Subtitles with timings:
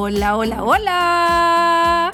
[0.00, 2.12] Hola, hola, hola.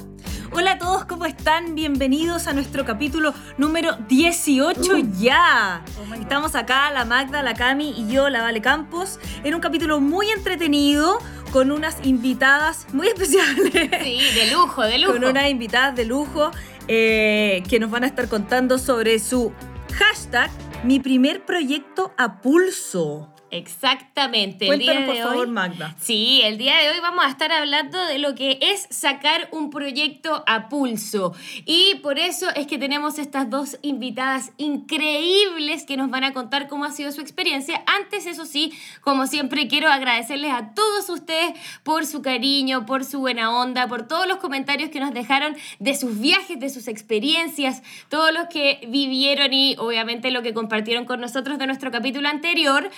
[0.53, 1.75] Hola a todos, ¿cómo están?
[1.75, 4.80] Bienvenidos a nuestro capítulo número 18
[5.21, 5.85] ya.
[6.19, 10.30] Estamos acá, la Magda, la Cami y yo, la Vale Campos, en un capítulo muy
[10.30, 11.19] entretenido
[11.52, 13.70] con unas invitadas muy especiales.
[13.70, 15.12] Sí, de lujo, de lujo.
[15.12, 16.53] Con unas invitadas de lujo
[16.89, 19.53] eh, que nos van a estar contando sobre su
[19.93, 20.51] hashtag,
[20.85, 23.34] mi primer proyecto a pulso.
[23.51, 24.66] Exactamente.
[24.66, 25.95] Cuéntanos, por favor, Magda.
[26.01, 29.71] Sí, el día de hoy vamos a estar hablando de lo que es sacar un
[29.71, 31.33] proyecto a pulso.
[31.65, 36.69] Y por eso es que tenemos estas dos invitadas increíbles que nos van a contar
[36.69, 37.85] cómo ha sido su experiencia.
[37.87, 43.21] Antes, eso sí, como siempre, quiero agradecerles a todos ustedes por su cariño, por su
[43.21, 47.83] buena onda, por todos los comentarios que nos dejaron de sus viajes, de sus experiencias,
[48.09, 52.91] todos los que vivieron y obviamente lo que compartieron con nosotros de nuestro capítulo anterior.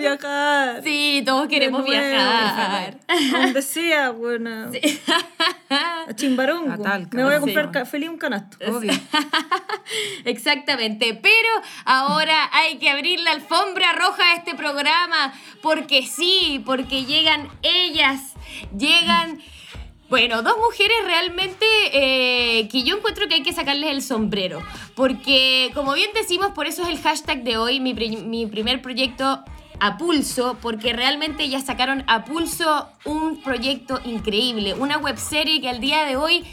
[0.00, 0.82] Viajar.
[0.82, 2.98] Sí, todos queremos viajar.
[3.32, 4.70] Donde sea, buena.
[5.70, 6.84] A Chimbarongo.
[7.12, 8.56] Me voy a comprar feliz un canasto.
[8.66, 8.92] Obvio.
[10.24, 11.14] Exactamente.
[11.14, 11.48] Pero
[11.84, 15.32] ahora hay que abrir la alfombra roja a este programa.
[15.62, 18.34] Porque sí, porque llegan ellas.
[18.76, 19.40] Llegan.
[20.08, 24.60] Bueno, dos mujeres realmente eh, que yo encuentro que hay que sacarles el sombrero.
[24.96, 29.44] Porque, como bien decimos, por eso es el hashtag de hoy, mi, mi primer proyecto
[29.80, 35.80] a pulso, porque realmente ya sacaron a pulso un proyecto increíble, una webserie que al
[35.80, 36.44] día de hoy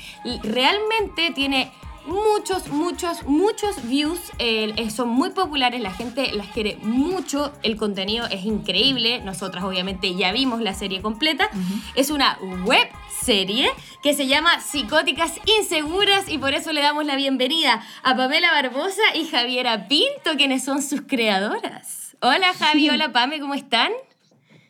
[0.43, 1.71] realmente tiene
[2.07, 4.19] muchos, muchos, muchos views.
[4.39, 9.21] Eh, son muy populares, la gente las quiere mucho, el contenido es increíble.
[9.21, 11.49] Nosotras obviamente ya vimos la serie completa.
[11.95, 12.87] Es una web
[13.21, 13.69] serie
[14.01, 19.01] que se llama Psicóticas Inseguras y por eso le damos la bienvenida a Pamela Barbosa
[19.13, 22.06] y Javiera Pinto, quienes son sus creadoras.
[22.19, 23.91] Hola Javi, hola Pame, ¿cómo están?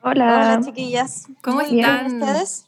[0.01, 0.25] Hola.
[0.25, 1.27] Hola chiquillas.
[1.41, 2.65] ¿Cómo están ustedes?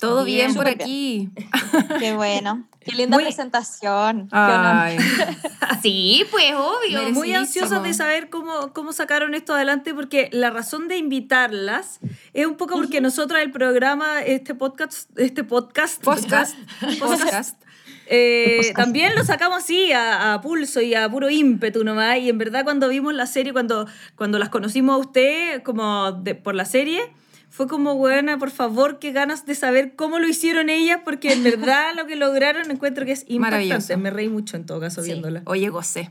[0.00, 1.30] Todo bien, por aquí.
[2.00, 2.66] Qué bueno.
[2.80, 4.28] Qué linda presentación.
[4.32, 4.98] Ay.
[5.82, 7.10] sí, pues obvio.
[7.12, 12.00] Muy ansiosa de saber cómo, cómo sacaron esto adelante, porque la razón de invitarlas
[12.32, 16.56] es un poco porque nosotros el programa, este podcast, este podcast, podcast,
[16.98, 17.62] podcast
[18.06, 22.18] eh, también lo sacamos así, a, pulso y a puro ímpetu nomás.
[22.18, 23.86] Y en verdad cuando vimos la serie, cuando,
[24.16, 27.12] cuando las conocimos a usted como por la serie,
[27.52, 31.44] fue como, buena, por favor, qué ganas de saber cómo lo hicieron ellas, porque en
[31.44, 33.96] verdad lo que lograron encuentro que es impactante.
[33.98, 35.42] Me reí mucho en todo caso viéndola.
[35.44, 36.10] Oye, gocé.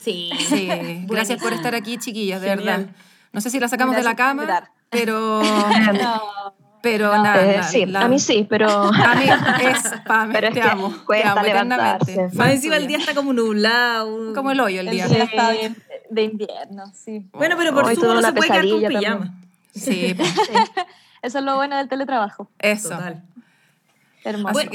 [0.00, 0.30] Sí.
[0.48, 0.68] sí.
[1.08, 2.86] Gracias por estar aquí, chiquillas, de verdad.
[3.32, 5.40] No sé si la sacamos de la cama, pero...
[6.82, 8.68] Pero nada, eh, sí, a mí sí, pero...
[8.92, 12.28] A mí es, Pame, pero te amo, te amo eternamente.
[12.34, 14.34] Más encima el día está como nublado.
[14.34, 15.04] Como el hoyo el día.
[15.04, 15.52] El día está
[16.10, 17.24] de invierno, sí.
[17.32, 19.34] Bueno, pero por supuesto no se puede quedar con pijama.
[19.74, 20.14] Sí.
[21.22, 22.50] Eso es lo bueno del teletrabajo.
[22.58, 22.90] Eso.
[22.90, 23.22] Total.
[24.22, 24.52] Hermoso.
[24.52, 24.70] Bueno,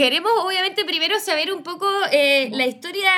[0.00, 3.10] Queremos obviamente primero saber un poco eh, la historia,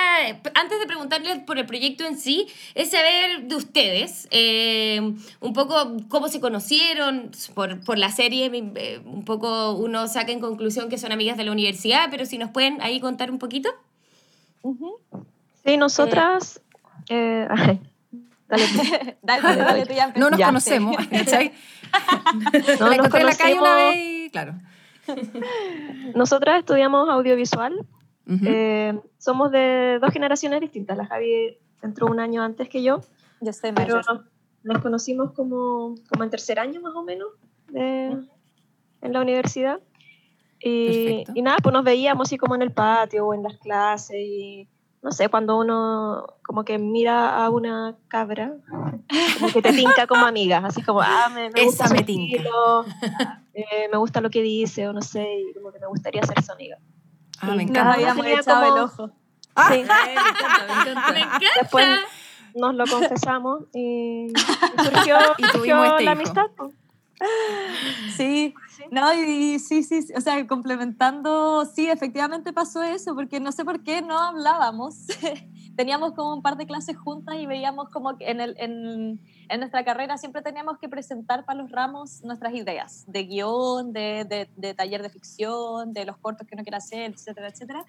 [0.56, 5.00] antes de preguntarles por el proyecto en sí, es saber de ustedes, eh,
[5.38, 10.40] un poco cómo se conocieron por, por la serie, eh, un poco uno saca en
[10.40, 13.70] conclusión que son amigas de la universidad, pero si nos pueden ahí contar un poquito.
[15.64, 16.60] Sí, nosotras...
[17.08, 18.66] dale,
[19.22, 21.52] dale, dale, tú ya No nos conocemos, ¿cachai?
[22.80, 24.54] no, encontré en la calle una vez y claro.
[26.14, 27.86] Nosotras estudiamos audiovisual.
[28.46, 30.96] Eh, somos de dos generaciones distintas.
[30.96, 33.00] La Javi entró un año antes que yo.
[33.40, 34.00] Yo sé, pero
[34.62, 37.28] nos, conocimos como, como en tercer año más o menos
[37.74, 38.28] en
[39.00, 39.80] la universidad.
[40.60, 44.16] Y, y, nada, pues nos veíamos así como en el patio o en las clases
[44.16, 44.68] y
[45.02, 48.54] no sé, cuando uno como que mira a una cabra,
[49.34, 52.04] como que te tinca como amiga, así como, ah, me, gusta me
[53.54, 56.42] eh, me gusta lo que dice, o no sé, y como que me gustaría ser
[56.42, 56.78] su amiga.
[57.40, 57.84] Ah, me encanta.
[57.84, 59.10] Nos habíamos echado el ojo.
[59.54, 59.78] Ah, sí.
[59.78, 61.12] me encanta, me encanta.
[61.12, 61.46] Me encanta.
[61.60, 61.88] Después
[62.54, 64.32] nos lo confesamos y,
[64.82, 66.46] surgió, y surgió este la amistad.
[68.16, 68.52] Sí,
[68.90, 73.82] no, y, sí, sí, o sea, complementando, sí, efectivamente pasó eso, porque no sé por
[73.82, 75.06] qué no hablábamos.
[75.76, 79.20] teníamos como un par de clases juntas y veíamos como que en, el, en,
[79.52, 84.24] en, nuestra carrera siempre teníamos que presentar para los ramos nuestras ideas de guion, de,
[84.28, 87.84] de, de taller de ficción, de los cortos que uno quiere hacer, etcétera, etcétera.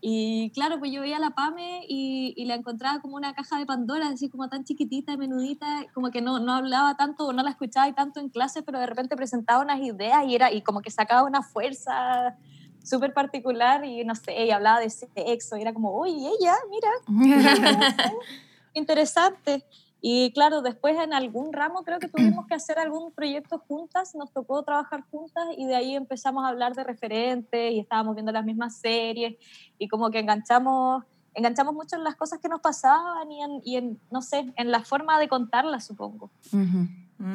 [0.00, 3.58] Y claro, pues yo veía a la Pame y, y, la encontraba como una caja
[3.58, 7.50] de Pandora, así como tan chiquitita, menudita, como que no, no hablaba tanto, no la
[7.50, 10.90] escuchaba tanto en clase, pero de repente presentaba unas ideas y, era, y como que
[10.92, 12.36] sacaba una fuerza
[12.84, 16.90] súper particular y no sé, y hablaba de sexo y era como, uy, ella, mira,
[18.74, 19.64] interesante.
[20.00, 24.32] Y claro, después en algún ramo creo que tuvimos que hacer algún proyecto juntas, nos
[24.32, 28.44] tocó trabajar juntas y de ahí empezamos a hablar de referentes y estábamos viendo las
[28.44, 29.36] mismas series
[29.76, 31.02] y como que enganchamos,
[31.34, 34.70] enganchamos mucho en las cosas que nos pasaban y en, y en no sé, en
[34.70, 36.30] la forma de contarlas, supongo.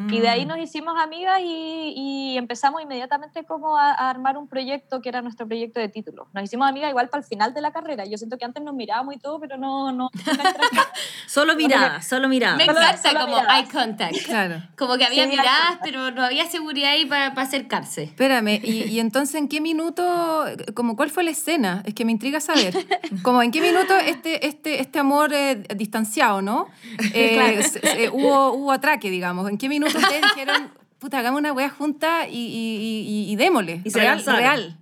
[0.10, 0.48] Y de ahí mm.
[0.48, 5.46] nos hicimos amigas y, y empezamos inmediatamente como a, armar un proyecto que era nuestro
[5.46, 6.28] proyecto de título.
[6.34, 8.06] Nos hicimos amigas igual para el final de la carrera.
[8.06, 9.92] Yo siento que antes nos mirábamos y todo, pero no...
[9.92, 10.10] no,
[11.28, 12.56] solo mirada, solo mirada.
[12.56, 14.26] Me encanta como eye contact.
[14.26, 14.64] Claro.
[14.78, 18.04] Como que había miradas, pero no había seguridad ahí para, acercarse.
[18.04, 20.46] Espérame, ¿y, ¿y, entonces en qué minuto,
[20.76, 21.84] como cuál fue la escena?
[21.86, 22.74] Es que me intriga saber.
[23.22, 26.68] Como en qué minuto este, este, este amor eh, distanciado, ¿no?
[27.16, 29.48] Eh, eh, hubo, hubo atraque, digamos.
[29.50, 33.82] ¿En qué minutos ustedes dijeron, puta, hagamos una wea junta y, y, y, démosle.
[33.84, 34.78] Y real, real.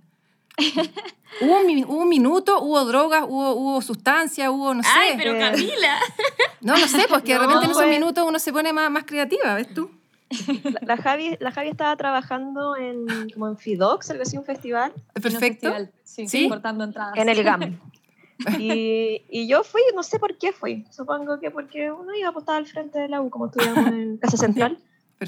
[1.40, 4.88] hubo, un, hubo un minuto, hubo drogas, hubo, hubo sustancia, hubo, no sé.
[4.92, 5.98] Ay, pero Camila.
[6.60, 7.88] No, no sé, pues que de repente en esos pues.
[7.88, 9.90] minutos uno se pone más, más creativa, ¿ves tú?
[10.82, 14.92] La, Javi, la Javi estaba trabajando en, como en Fidox, algo así, un festival.
[15.20, 15.74] Perfecto.
[16.04, 16.48] sí, ¿Sí?
[16.48, 17.16] cortando entradas.
[17.16, 17.80] En el GAM.
[18.58, 20.84] Y, y, yo fui, no sé por qué fui.
[20.90, 24.16] Supongo que porque uno iba a apostar al frente de la U, como estudiamos en
[24.20, 24.78] Casa Central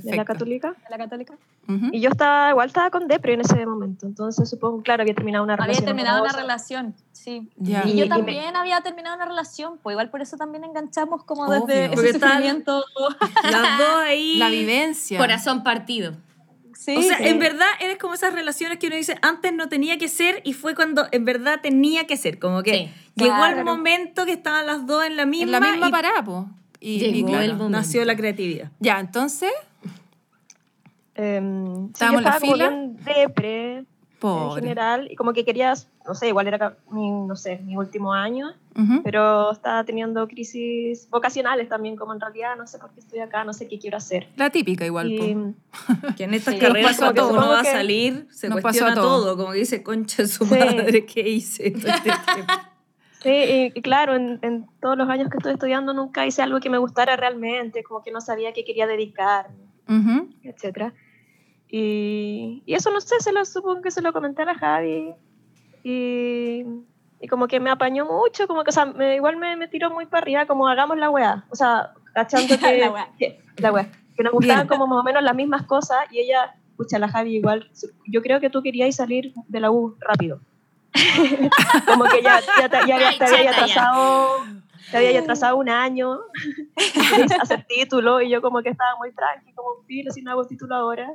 [0.02, 0.70] de la Católica.
[0.70, 1.34] De la Católica.
[1.92, 4.06] Y yo estaba, igual estaba con Depre en ese momento.
[4.06, 5.76] Entonces supongo, claro, había terminado una relación.
[5.76, 7.50] Había terminado una relación, sí.
[7.62, 11.92] Y, yo también había terminado una relación, pues igual por eso también enganchamos como desde
[11.92, 12.84] ese sufrimiento.
[13.42, 14.36] Las dos ahí.
[14.36, 15.18] La vivencia.
[15.18, 16.14] Corazón partido
[16.96, 20.08] o sea, en verdad eres como esas relaciones que uno dice, antes no tenía que
[20.08, 22.38] ser y fue cuando en verdad tenía que ser.
[22.38, 25.58] Como que llegó el momento que estaban las dos en la misma.
[25.58, 26.24] En la misma parada,
[26.80, 27.24] Y,
[27.68, 28.70] nació la creatividad.
[28.80, 29.52] Ya, entonces.
[31.16, 32.70] Um, Estábamos en la fila.
[33.04, 33.84] Depre,
[34.22, 38.12] en general, y como que querías, no sé, igual era mi, no sé, mi último
[38.12, 38.52] año,
[39.02, 43.44] pero estaba teniendo crisis vocacionales también, como en realidad no sé por qué estoy acá,
[43.44, 44.28] no sé qué quiero hacer.
[44.36, 45.08] La típica igual.
[46.16, 49.36] que en estas carreras cuando uno va a salir, se nos cuestiona todo.
[49.36, 51.68] como que dice, concha su madre, ¿qué hice?
[51.68, 51.90] Este
[53.22, 56.68] sí, y, claro, en, en, todos los años que estoy estudiando nunca hice algo que
[56.68, 59.64] me gustara realmente, como que no sabía qué quería dedicarme,
[60.42, 60.92] etcétera.
[61.66, 65.14] Y, y, eso no sé, se lo supongo que se lo comenté a la Javi.
[65.84, 66.64] Y,
[67.20, 69.90] y como que me apañó mucho, como que, o sea, me, igual me, me, tiró
[69.90, 71.44] muy para arriba, como hagamos la weá.
[71.50, 72.78] O sea, cachando que.
[72.78, 73.08] la weá.
[73.18, 73.88] Que, la weá.
[74.16, 77.36] Que nos gustaban como más o menos las mismas cosas y ella, escucha, la Javi
[77.36, 77.70] igual.
[78.06, 80.40] Yo creo que tú querías salir de la U rápido.
[81.86, 84.38] como que ya, ya, te, ya, te había atrasado.
[84.90, 86.20] Te había atrasado un año
[87.40, 90.46] hacer título y yo como que estaba muy tranqui, como un filo, si no hago
[90.46, 91.10] título ahora.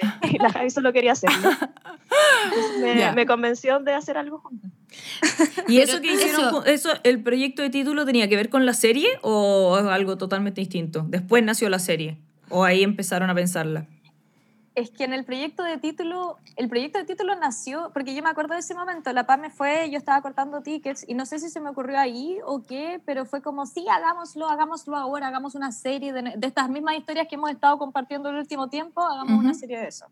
[0.30, 1.50] y la Javi solo quería hacerlo.
[3.14, 4.70] me, convenció de hacer algo juntos.
[5.68, 6.90] ¿Y eso que hicieron, eso.
[7.02, 11.04] el proyecto de título tenía que ver con la serie o algo totalmente distinto?
[11.08, 12.18] Después nació la serie
[12.48, 13.86] o ahí empezaron a pensarla
[14.74, 18.30] es que en el proyecto de título, el proyecto de título nació, porque yo me
[18.30, 21.50] acuerdo de ese momento, la PAME fue, yo estaba cortando tickets y no sé si
[21.50, 25.72] se me ocurrió ahí o qué, pero fue como, sí, hagámoslo, hagámoslo ahora, hagamos una
[25.72, 29.54] serie de, de estas mismas historias que hemos estado compartiendo el último tiempo, hagamos una
[29.54, 30.06] serie de eso.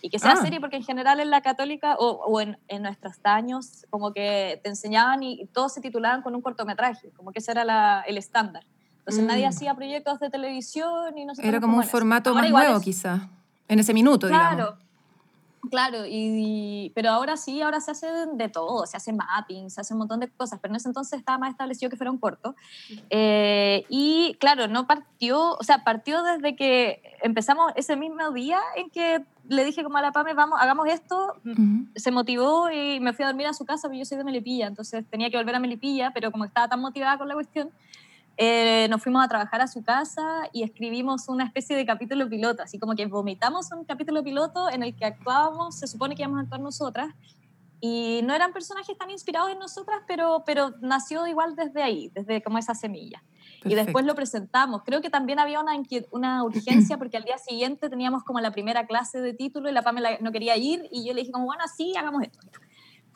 [0.00, 0.36] Y que sea ah.
[0.36, 4.60] serie, porque en general en la católica o, o en, en, nuestros años, como que
[4.62, 8.16] te enseñaban y, todos se titulaban con un cortometraje, como que ese era la, el
[8.16, 8.64] estándar.
[9.00, 9.48] Entonces nadie mm.
[9.48, 13.28] hacía proyectos de televisión y no sé Era como un formato más nuevo, quizá
[13.68, 14.88] en ese minuto, claro, digamos.
[15.70, 19.92] Claro, y, pero ahora sí, ahora se hace de todo, se hace mapping, se hace
[19.92, 22.54] un montón de cosas, pero en ese entonces estaba más establecido que fuera un corto.
[23.10, 28.88] Eh, y claro, no partió, o sea, partió desde que empezamos ese mismo día en
[28.90, 31.34] que le dije como a la PAME, vamos, hagamos esto,
[31.96, 34.66] se motivó y me fui a dormir a su casa, porque yo soy de Melipilla,
[34.66, 37.70] entonces tenía que volver a Melipilla, pero como estaba tan motivada con la cuestión,
[38.40, 42.62] eh, nos fuimos a trabajar a su casa y escribimos una especie de capítulo piloto,
[42.62, 46.38] así como que vomitamos un capítulo piloto en el que actuábamos, se supone que íbamos
[46.38, 47.12] a actuar nosotras,
[47.80, 52.40] y no eran personajes tan inspirados en nosotras, pero, pero nació igual desde ahí, desde
[52.40, 53.24] como esa semilla.
[53.64, 54.82] Y después lo presentamos.
[54.84, 55.72] Creo que también había una,
[56.12, 59.82] una urgencia porque al día siguiente teníamos como la primera clase de título y la
[59.82, 62.38] Pamela no quería ir y yo le dije como, bueno, sí, hagamos esto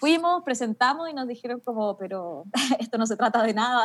[0.02, 2.42] fuimos, presentamos y nos dijeron como, pero
[2.80, 3.84] esto no se trata de nada.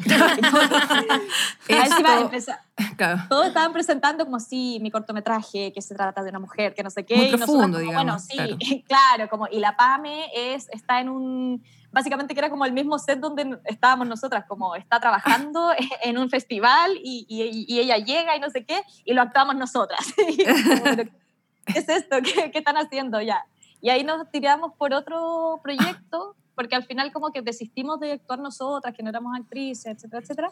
[3.28, 6.90] Todos estaban presentando como, sí, mi cortometraje, que se trata de una mujer, que no
[6.90, 7.14] sé qué.
[7.14, 8.26] Muy profundo, digamos.
[8.26, 9.28] Bueno, sí, claro.
[9.28, 13.20] como, y la PAME es, está en un, básicamente que era como el mismo set
[13.20, 15.70] donde estábamos nosotras, como está trabajando
[16.02, 20.00] en un festival y, y, ella llega y no sé qué, y lo actuamos nosotras.
[20.16, 22.16] ¿Qué es esto?
[22.24, 23.46] ¿Qué, ¿Qué están haciendo ya?
[23.84, 28.38] Y ahí nos tiramos por otro proyecto porque al final como que desistimos de actuar
[28.38, 30.50] nosotras, que no éramos actrices, etcétera, etcétera.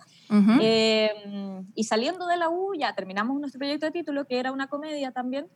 [0.60, 4.66] Eh, y saliendo de la U, ya terminamos nuestro proyecto de título, que era una
[4.66, 5.46] comedia también,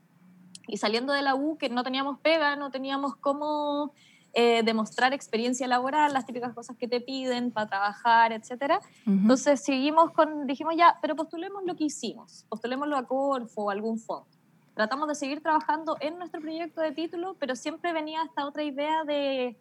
[0.67, 3.93] y saliendo de la U, que no teníamos pega, no teníamos cómo
[4.33, 8.81] eh, demostrar experiencia laboral, las típicas cosas que te piden para trabajar, etcétera.
[9.05, 13.99] Entonces seguimos con, dijimos ya, pero postulemos lo que hicimos, postulémoslo a Corfo o algún
[13.99, 14.36] fondo.
[14.77, 19.03] Tratamos de seguir trabajando en nuestro proyecto de título, pero siempre venía esta otra idea
[19.03, 19.57] de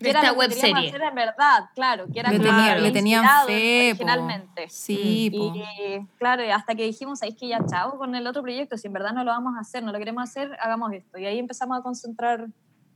[0.00, 0.88] de esta web serie.
[0.88, 4.68] en verdad, claro, que era le, tenía, le tenían fe, finalmente.
[4.70, 8.86] Sí, Y claro, hasta que dijimos, ahí que ya chao con el otro proyecto, si
[8.86, 11.18] en verdad no lo vamos a hacer, no lo queremos hacer, hagamos esto.
[11.18, 12.48] Y ahí empezamos a concentrar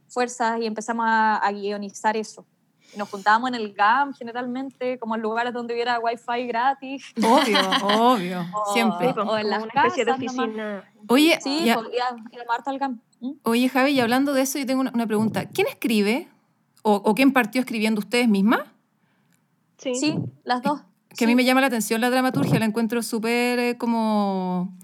[0.08, 2.46] fuerzas y empezamos a, guionizar eso.
[2.96, 7.04] Nos juntábamos en el GAM generalmente, como en lugares donde hubiera wifi gratis.
[7.18, 9.08] Obvio, obvio, siempre.
[9.08, 10.84] O, en las casas, de oficina.
[11.08, 11.78] Oye, sí, ya.
[12.48, 13.00] Marta al GAM.
[13.20, 13.32] ¿Mm?
[13.42, 15.48] Oye, Javi, y hablando de eso, yo tengo una, pregunta.
[15.48, 16.28] ¿Quién escribe?
[16.82, 18.60] ¿O, ¿O, quién partió escribiendo ustedes mismas?
[19.78, 20.80] Sí, sí las dos.
[21.16, 24.76] Que a mí me llama la atención la dramaturgia, la encuentro súper eh, como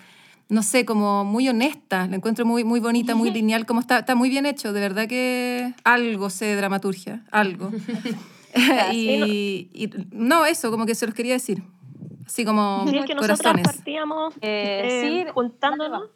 [0.50, 4.14] no sé, como muy honesta, la encuentro muy, muy bonita, muy lineal, como está, está
[4.14, 7.70] muy bien hecho, de verdad que algo sé de dramaturgia, algo.
[8.92, 11.62] y, no, eso, como que se los quería decir.
[12.26, 16.10] Así como sí, es que nosotros partíamos eh, eh, juntándonos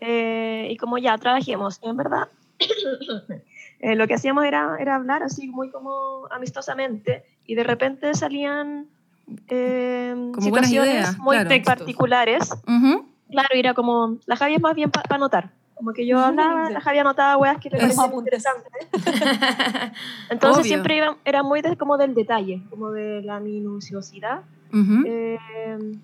[0.00, 2.28] eh, y como ya trabajemos, en verdad
[3.80, 8.86] lo que hacíamos era, era hablar así muy como amistosamente y de repente salían
[9.26, 12.54] como situaciones muy particulares
[13.30, 15.50] Claro, era como, la Javi es más bien para anotar.
[15.74, 18.72] Como que yo hablaba, la Javi anotaba weas que le parecían interesantes.
[20.30, 24.42] Entonces siempre iba, era muy como del detalle, como de la minuciosidad.
[25.06, 25.38] Eh,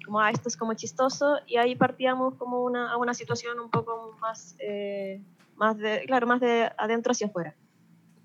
[0.06, 1.38] como, ah, esto es como chistoso.
[1.46, 5.20] Y ahí partíamos como una, a una situación un poco más, eh,
[5.56, 7.54] más de, claro, más de adentro hacia afuera.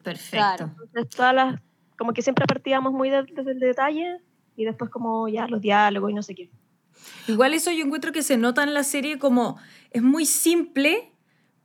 [0.03, 0.63] Perfecto.
[0.63, 1.59] Entonces todas las,
[1.97, 4.21] como que siempre partíamos muy desde el detalle
[4.55, 6.49] y después como ya los diálogos y no sé qué.
[7.27, 9.57] Igual eso yo encuentro que se nota en la serie como
[9.91, 11.11] es muy simple,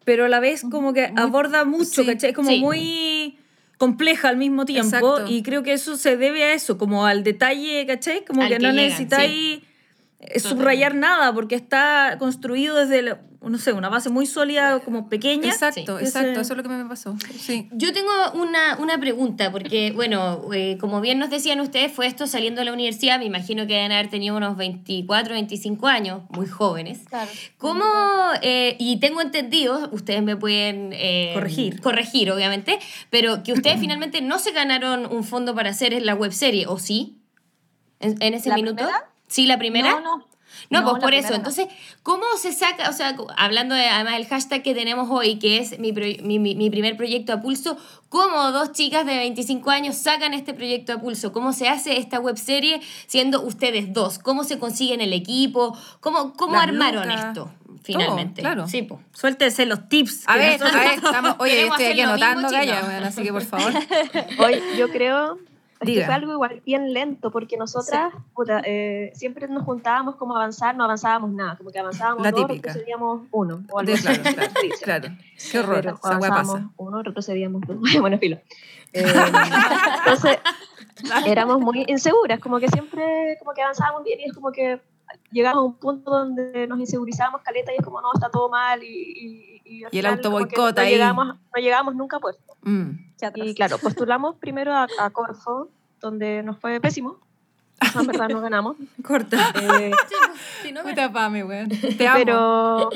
[0.04, 2.32] pero a la vez como que aborda mucho, ¿cachai?
[2.32, 3.38] Como muy
[3.78, 7.84] compleja al mismo tiempo y creo que eso se debe a eso, como al detalle,
[7.86, 8.24] ¿cachai?
[8.24, 9.60] Como que, no necesitáis
[10.36, 13.16] subrayar nada porque está construido desde
[13.48, 15.48] no sé, una base muy sólida, como pequeña.
[15.48, 17.16] Exacto, exacto, eso es lo que me pasó.
[17.38, 17.68] Sí.
[17.72, 22.26] Yo tengo una, una pregunta, porque, bueno, eh, como bien nos decían ustedes, fue esto
[22.26, 26.46] saliendo de la universidad, me imagino que deben haber tenido unos 24, 25 años, muy
[26.46, 27.00] jóvenes.
[27.08, 27.30] Claro.
[27.58, 27.84] ¿Cómo,
[28.42, 31.80] eh, y tengo entendido, ustedes me pueden eh, corregir.
[31.80, 32.78] corregir, obviamente,
[33.10, 37.18] pero que ustedes finalmente no se ganaron un fondo para hacer la webserie, ¿o sí?
[38.00, 38.84] ¿En, ese minuto?
[39.26, 39.92] ¿Sí, la primera?
[39.92, 40.34] No, no.
[40.70, 41.34] No, pues por eso.
[41.34, 41.68] Entonces,
[42.02, 42.88] ¿cómo se saca?
[42.88, 46.70] O sea, hablando de, además del hashtag que tenemos hoy, que es mi, mi, mi,
[46.70, 47.76] primer proyecto a pulso,
[48.08, 51.32] ¿cómo dos chicas de 25 años sacan este proyecto a pulso?
[51.32, 54.18] ¿Cómo se hace esta webserie siendo ustedes dos?
[54.18, 55.76] ¿Cómo se consiguen el equipo?
[56.00, 57.50] ¿Cómo, cómo armaron esto?
[57.82, 58.40] Finalmente.
[58.40, 58.66] claro.
[58.66, 59.00] Sí, pues.
[59.12, 60.22] Suéltese los tips.
[60.26, 63.72] A ver, a ver, estamos, oye, estoy aquí anotando, bueno, así que por favor.
[64.38, 65.38] Hoy yo creo
[65.80, 68.12] es fue algo igual bien lento, porque nosotras
[68.64, 72.68] eh, siempre nos juntábamos como avanzar, no avanzábamos nada, como que avanzábamos La dos, típica.
[72.68, 73.62] retrocedíamos uno.
[73.70, 74.52] O algo claro, claro,
[74.82, 75.08] claro,
[75.50, 76.70] Qué horror, Pero pasa.
[76.76, 77.76] uno, retrocedíamos dos.
[78.00, 78.38] bueno, filo.
[78.92, 79.04] Eh,
[79.98, 80.38] entonces,
[81.26, 84.80] éramos muy inseguras, como que siempre como que avanzábamos bien y es como que
[85.30, 88.82] llegamos a un punto donde nos insegurizábamos caleta y es como, no, está todo mal
[88.82, 89.60] y...
[89.66, 90.92] Y, y, el auto boicota no ahí.
[90.94, 92.56] Llegamos, no llegamos nunca a puesto.
[92.62, 92.90] Mm.
[93.36, 95.68] Y claro, postulamos primero a, a, Corfo,
[96.00, 97.18] donde nos fue pésimo.
[97.98, 98.76] En verdad no ganamos.
[99.02, 99.52] Corta.
[99.60, 99.90] Eh,
[100.62, 101.68] sí, no Puta pame, weón.
[101.68, 102.18] Te amo.
[102.18, 102.90] Pero...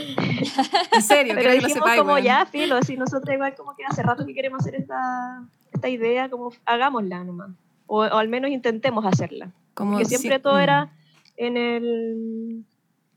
[0.93, 2.25] en serio, pero dijimos lo sepáis, como weón.
[2.25, 6.29] ya, filo, así nosotros igual como que hace rato que queremos hacer esta, esta idea,
[6.29, 7.51] como hagámosla nomás.
[7.87, 9.51] O, o al menos intentemos hacerla.
[9.75, 10.61] Como Porque siempre si, todo mm.
[10.61, 10.91] era
[11.39, 12.65] en el,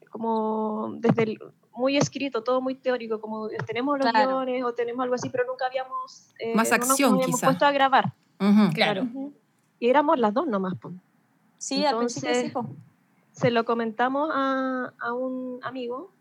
[0.10, 1.40] como desde el,
[1.76, 5.66] muy escrito, todo muy teórico, como tenemos los guiones o tenemos algo así, pero nunca
[5.66, 8.14] habíamos, eh, Más acción, no nos puesto a grabar.
[8.74, 9.08] claro.
[9.80, 10.76] Y éramos las dos nomás.
[10.80, 10.94] Pues.
[11.58, 12.54] Sí, Entonces,
[13.32, 16.12] Se lo comentamos a, a un amigo,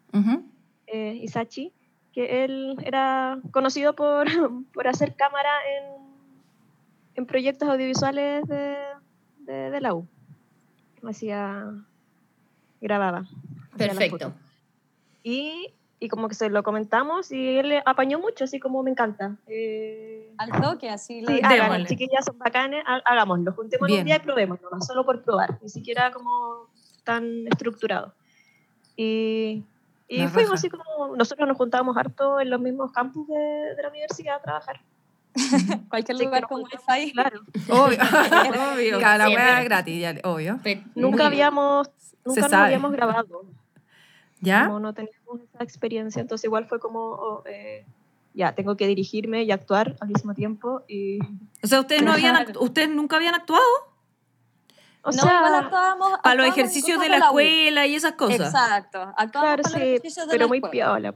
[0.87, 1.73] eh, Isachi,
[2.13, 4.27] que él era conocido por,
[4.73, 6.03] por hacer cámara en,
[7.17, 8.77] en proyectos audiovisuales de,
[9.41, 10.07] de, de la U.
[11.07, 11.67] Hacía
[12.81, 13.25] grababa.
[13.77, 14.33] Perfecto.
[15.23, 18.91] Y, y, como que se lo comentamos y él le apañó mucho, así como me
[18.91, 19.37] encanta.
[19.47, 21.21] Eh, Al toque, así.
[21.21, 25.59] Lo sí, hagan, chiquillas son bacanes, hagámoslo, juntemos un día y probemos, solo por probar,
[25.63, 26.69] ni siquiera como
[27.05, 28.15] tan estructurado.
[28.97, 29.65] Y,
[30.09, 33.89] y fuimos así como, nosotros nos juntábamos harto en los mismos campus de, de la
[33.89, 34.81] universidad a trabajar.
[35.89, 37.13] Cualquier lugar con wifi.
[37.13, 37.41] Claro.
[37.69, 37.99] Obvio,
[38.75, 39.01] obvio.
[39.01, 40.61] Cada wea gratis, ya, obvio.
[40.95, 41.89] Nunca habíamos,
[42.25, 43.45] nunca nos habíamos grabado.
[44.41, 44.67] ¿Ya?
[44.67, 47.85] Como no teníamos esa experiencia, entonces igual fue como, oh, eh,
[48.33, 50.83] ya, tengo que dirigirme y actuar al mismo tiempo.
[50.89, 51.19] Y,
[51.63, 53.91] O sea, ustedes, no habían, ustedes nunca habían actuado
[55.03, 57.25] o no, igual sea, actuábamos, para los ejercicios de la U.
[57.25, 58.41] escuela y esas cosas.
[58.41, 59.01] Exacto.
[59.17, 60.71] Actuábamos claro, para los sí, ejercicios de pero la muy escuela.
[60.71, 61.15] piola.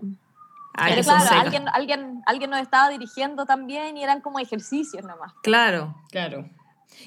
[0.76, 1.32] Pero claro, secas.
[1.44, 5.32] alguien, alguien, alguien nos estaba dirigiendo también y eran como ejercicios nomás.
[5.42, 5.94] Claro.
[6.10, 6.48] Claro.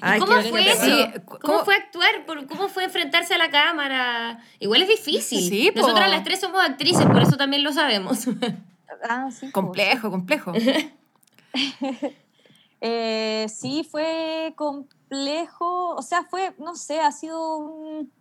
[0.01, 0.69] Ay, ¿Cómo fue bonito.
[0.71, 0.83] eso?
[0.85, 2.25] Sí, ¿Cómo, ¿cómo- fue actuar?
[2.25, 4.39] ¿Por- ¿Cómo fue enfrentarse a la cámara?
[4.59, 5.39] Igual es difícil.
[5.47, 5.71] Sí.
[5.75, 8.27] Nosotras las tres somos actrices, por eso también lo sabemos.
[9.07, 9.51] Ah, sí.
[9.51, 10.53] Complejo, complejo.
[12.79, 18.11] Eh, sí, fue complejo, o sea, fue, no sé, ha sido un...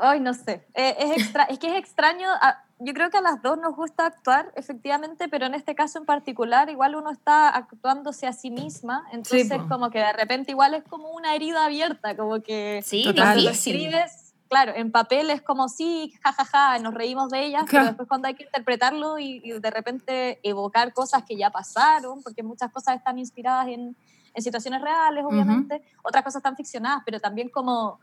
[0.00, 3.22] Ay, no sé, Eh, es, extra, es que es extraño, a- yo creo que a
[3.22, 7.48] las dos nos gusta actuar, efectivamente, pero en este caso en particular, igual uno está
[7.48, 9.68] actuándose a sí misma, entonces po.
[9.68, 12.82] como que de repente igual es como una herida abierta, como que...
[12.84, 13.42] Sí, Total.
[13.42, 17.70] Lo escribes, claro, en papel es como sí, jajaja, nos reímos de ellas, Claro.
[17.70, 22.22] pero después cuando hay que interpretarlo y, y de repente evocar cosas que ya pasaron,
[22.22, 23.96] porque muchas cosas están inspiradas en,
[24.34, 27.98] en situaciones reales, obviamente, otras cosas están ficcionadas, pero también como,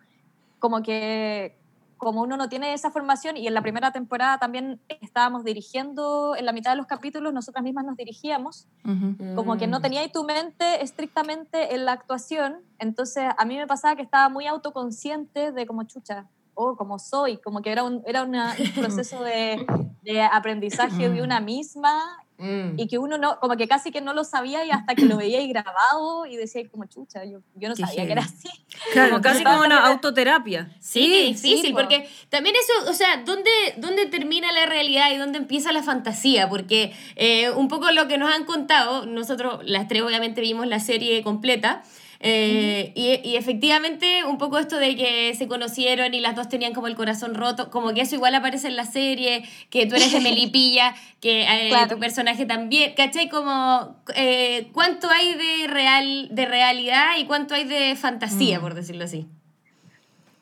[0.58, 1.56] como que
[2.03, 6.45] como uno no tiene esa formación y en la primera temporada también estábamos dirigiendo, en
[6.45, 9.36] la mitad de los capítulos nosotras mismas nos dirigíamos, Ujú.
[9.36, 9.81] como que no Mm.
[9.81, 14.29] tenía ahí tu mente estrictamente en la actuación, entonces a mí me pasaba que estaba
[14.29, 18.55] muy autoconsciente de como chucha, o como soy, como que era un, era una- un
[19.01, 19.65] proceso de,
[20.03, 22.00] de aprendizaje de una misma
[22.43, 22.77] Mm.
[22.77, 25.15] y que uno no, como que casi que no lo sabía y hasta que lo
[25.15, 28.07] veía ahí grabado y decía como chucha, yo, yo no Qué sabía heavy.
[28.07, 28.50] que era así.
[28.91, 30.69] Claro, Como casi como una autoterapia.
[30.81, 31.77] Sí, Sí, difícil, sí, po.
[31.79, 36.50] porque también eso, o sea, ¿dónde, ¿dónde termina la realidad y dónde empieza la fantasía?
[36.50, 40.79] Porque eh, un poco lo que nos han contado, nosotros las tres obviamente vimos la
[40.79, 41.83] serie completa,
[42.25, 46.74] eh, y, y efectivamente un poco esto de que se conocieron y las dos tenían
[46.74, 50.12] como el corazón roto, como que eso igual aparece en la serie, que tú eres
[50.13, 51.95] de Melipilla, que eh, Claro.
[51.95, 53.28] tu personaje también, ¿cachai?
[53.30, 58.62] Como eh, cuánto hay de, real, de realidad y cuánto hay de fantasía, Mm.
[58.62, 59.26] por decirlo así.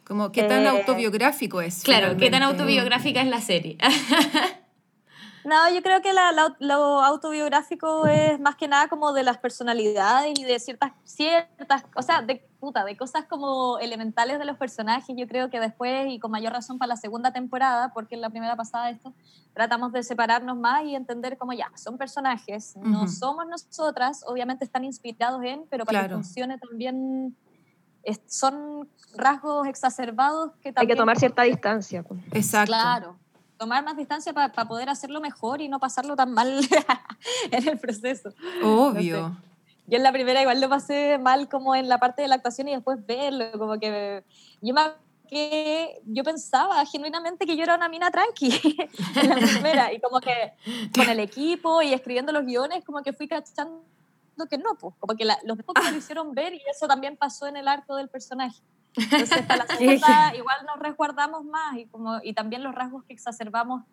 [0.03, 1.83] Como qué tan Eh, autobiográfico es.
[1.83, 2.61] Claro, qué tan finalmente?
[2.63, 3.77] autobiográfica es la serie.
[5.43, 9.37] No, yo creo que la- la- lo autobiográfico es más que nada como de las
[9.37, 14.55] personalidades y de ciertas, ciertas, o sea, de puta, de cosas como elementales de los
[14.57, 15.15] personajes.
[15.17, 18.29] Yo creo que después, y con mayor razón para la segunda temporada, porque en la
[18.29, 19.13] primera pasada esto,
[19.53, 23.07] tratamos de separarnos más y entender como ya, son personajes, no Ujú.
[23.07, 26.17] somos nosotras, obviamente están inspirados en, pero para Claro.
[26.17, 27.35] que funcione también
[28.03, 32.03] es- son rasgos exacerbados que Hay también que tomar cierta distancia.
[32.03, 32.19] pues.
[32.31, 32.67] Exacto.
[32.71, 33.17] Claro,
[33.61, 36.49] tomar más distancia para poder hacerlo mejor y no pasarlo tan mal
[37.51, 38.33] en el proceso.
[38.63, 39.37] Obvio.
[39.85, 42.69] Yo en la primera igual lo pasé mal como en la parte de la actuación
[42.69, 44.23] y después verlo, como que
[44.61, 44.81] yo me
[45.29, 48.49] que yo pensaba genuinamente que yo era una mina tranqui
[49.15, 50.53] en la primera y como que
[50.93, 53.81] con el equipo y escribiendo los guiones como que fui cachando
[54.49, 57.15] que no, pues, como que la- los pocos me lo hicieron ver y eso también
[57.15, 58.59] pasó en el arco del personaje.
[58.95, 63.13] Entonces, para la segunda igual nos resguardamos más y, como, y también los rasgos que
[63.13, 63.83] exacerbamos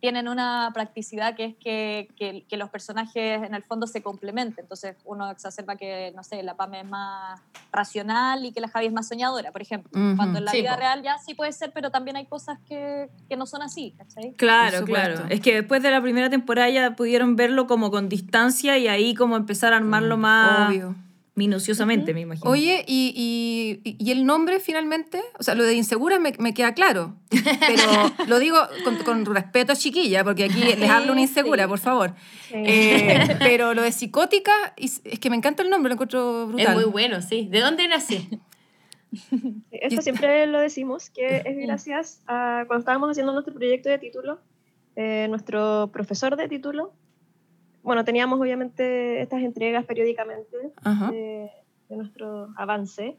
[0.00, 4.64] tienen una practicidad que es que, que, que los personajes en el fondo se complementen.
[4.64, 7.40] Entonces uno exacerba que, no sé, la Pame es más
[7.72, 9.90] racional y que la Javi es más soñadora, por ejemplo.
[9.94, 10.16] Ujú.
[10.16, 10.80] Cuando en la Sí, vida po.
[10.80, 14.34] real ya sí puede ser, pero también hay cosas que, que no son así, ¿cachai?
[14.34, 15.24] Claro, claro.
[15.30, 19.14] Es que después de la primera temporada ya pudieron verlo como con distancia y ahí
[19.14, 20.96] como empezar a armarlo más Obvio.
[21.34, 22.50] Minuciosamente, me imagino.
[22.50, 25.20] Oye, y, y- y el nombre finalmente?
[25.38, 27.82] O sea, lo de insegura me, me queda claro, pero
[28.28, 31.68] lo digo con, con respeto, chiquilla, porque aquí les hablo una insegura, Sí.
[31.68, 32.14] por favor.
[32.48, 32.54] Sí.
[32.56, 36.66] Eh, pero lo de psicótica, es es que me encanta el nombre, lo encuentro brutal.
[36.66, 37.48] Es muy bueno, sí.
[37.50, 38.28] ¿De dónde nací?
[39.70, 44.38] Esto siempre lo decimos, que es gracias a cuando estábamos haciendo nuestro proyecto de título,
[44.96, 46.92] eh, nuestro profesor de título,
[47.82, 50.56] bueno, teníamos obviamente estas entregas periódicamente
[51.10, 51.50] de,
[51.88, 53.16] de nuestro avance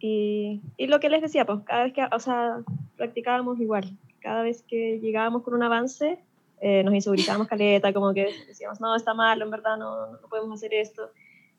[0.00, 2.62] y, y lo que les decía, pues cada vez que, o sea,
[2.96, 6.18] practicábamos igual, cada vez que llegábamos con un avance,
[6.60, 10.52] eh, nos insegurizábamos caleta, como que decíamos, no, está mal, en verdad no, no podemos
[10.58, 11.10] hacer esto.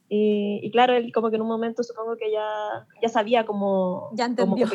[0.09, 4.11] Y, y claro, él como que en un momento supongo que ya, ya sabía cómo,
[4.13, 4.67] Ya cómo entendió.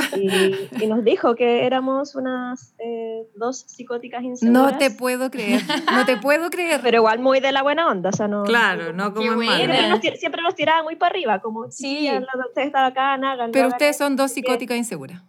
[0.16, 4.72] y, y nos dijo que éramos unas eh, dos psicóticas inseguras.
[4.72, 6.80] No te puedo creer, no te puedo creer.
[6.82, 8.44] Pero igual muy de la buena onda, o sea, no...
[8.44, 12.08] Claro, no como nos, siempre nos tiraba muy para arriba, como, Sí.
[12.08, 12.10] sí,
[12.48, 13.52] usted está bacán, háganlo.
[13.52, 15.22] Pero ustedes son dos psicóticas inseguras.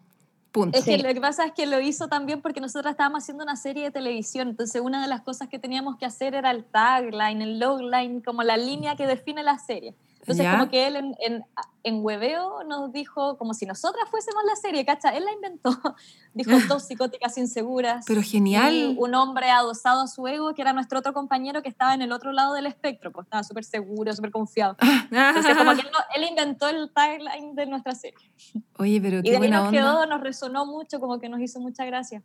[0.52, 0.78] Punto.
[0.78, 3.58] Es que lo que pasa es que lo hizo también porque nosotros estábamos haciendo una
[3.58, 7.42] serie de televisión, entonces una de las cosas que teníamos que hacer era el tagline,
[7.42, 9.96] el logline, como la línea que define la serie.
[10.28, 11.44] Entonces, como que él en, en,
[11.84, 15.10] en, hueveo nos dijo, como si nosotras fuésemos la serie, ¿cacha?
[15.10, 15.70] Él la inventó.
[16.34, 18.06] Dijo dos psicóticas inseguras.
[18.08, 18.96] Pero genial.
[18.98, 22.12] un hombre adosado a su ego, que era nuestro otro compañero que estaba en el
[22.12, 24.76] otro lado del espectro, pues estaba súper seguro, súper confiado.
[25.12, 25.82] Entonces, como que
[26.16, 28.32] él, inventó el tagline de nuestra serie.
[28.80, 29.80] Oye, pero qué y de buena nos onda.
[29.80, 32.24] quedó, nos resonó mucho, como que nos hizo mucha gracia.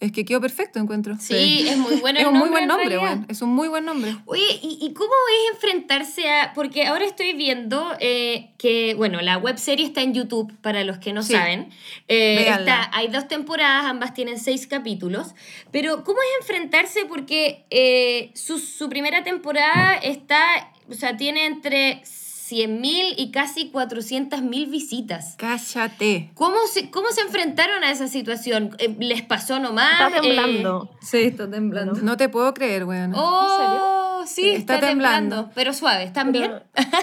[0.00, 1.16] Es que quedó perfecto, encuentro.
[1.20, 2.18] Sí, es muy bueno.
[2.20, 3.26] es un muy buen nombre, bueno.
[3.28, 4.16] Es un muy buen nombre.
[4.24, 6.52] Oye, ¿y, ¿y, cómo es enfrentarse a.?
[6.54, 10.98] Porque ahora estoy viendo eh, que, bueno, la web serie está en YouTube, para los
[10.98, 11.34] que no sí.
[11.34, 11.68] saben.
[12.08, 15.34] Eh, está, hay dos temporadas, ambas tienen seis capítulos.
[15.70, 17.04] Pero, ¿cómo es enfrentarse?
[17.04, 20.72] Porque eh, su, su primera temporada está.
[20.88, 22.02] O sea, tiene entre
[22.50, 25.34] 100.000 y casi 400.000 visitas.
[25.38, 26.30] Cállate.
[26.34, 28.76] ¿Cómo se, ¿Cómo se enfrentaron a esa situación?
[28.98, 29.92] ¿Les pasó nomás?
[30.08, 30.90] Está temblando.
[30.92, 31.94] Eh, sí, está temblando.
[32.02, 33.12] No te puedo creer, weón.
[33.14, 35.36] Oh, sí, está, está temblando.
[35.36, 35.52] temblando.
[35.54, 36.62] Pero suave, ¿están Pero, bien?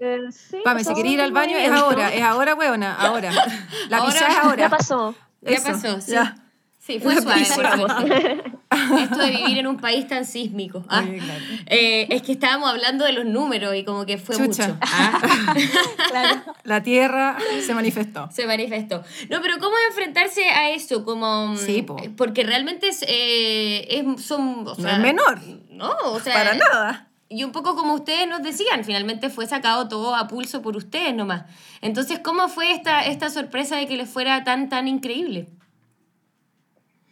[0.00, 3.30] Eh, sí, Pame, si querés ir al baño es ahora, es ahora, weona, ahora.
[3.88, 4.56] La Ahora- pizza es ahora.
[4.64, 5.14] Ya pasó.
[5.40, 6.12] Ya pasó, sí.
[6.12, 6.34] ya.
[6.80, 7.76] Sí, fue La suave.
[7.78, 8.60] por.
[8.98, 10.84] Esto de vivir en un país tan sísmico.
[10.88, 11.44] Ah, claro.
[11.66, 14.68] eh, es que estábamos hablando de los números y como que fue Chucha.
[14.68, 14.78] mucho.
[14.82, 15.54] Ah,
[16.10, 16.42] Claro.
[16.64, 18.28] La tierra se manifestó.
[18.32, 19.02] se manifestó.
[19.30, 21.04] No, pero ¿cómo enfrentarse a eso?
[21.04, 21.96] Como, mm, Sí, po.
[22.16, 24.60] Porque realmente es, eh, es- son...
[24.60, 25.40] o No sea, es menor.
[25.70, 26.34] No, o sea...
[26.34, 27.08] Para nada.
[27.28, 31.14] Y un poco como ustedes nos decían, finalmente fue sacado todo a pulso por ustedes
[31.14, 31.44] nomás.
[31.80, 35.48] Entonces, ¿cómo fue esta, esta sorpresa de que les fuera tan, tan increíble?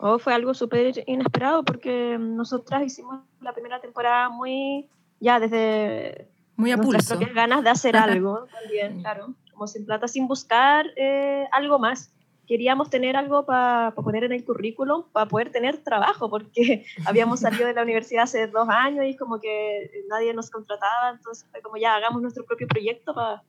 [0.04, 6.72] Oh, fue algo súper inesperado porque nosotras hicimos la primera temporada muy, ya desde Muy
[6.72, 7.14] a nuestras pulso.
[7.14, 12.12] propias ganas de hacer algo también, claro, como sin plata, sin buscar eh, algo más.
[12.48, 17.68] Queríamos tener algo para poner en el currículum, para poder tener trabajo, porque habíamos salido
[17.68, 21.76] de la universidad hace dos años y como que nadie nos contrataba, entonces fue como
[21.76, 23.44] ya hagamos nuestro propio proyecto para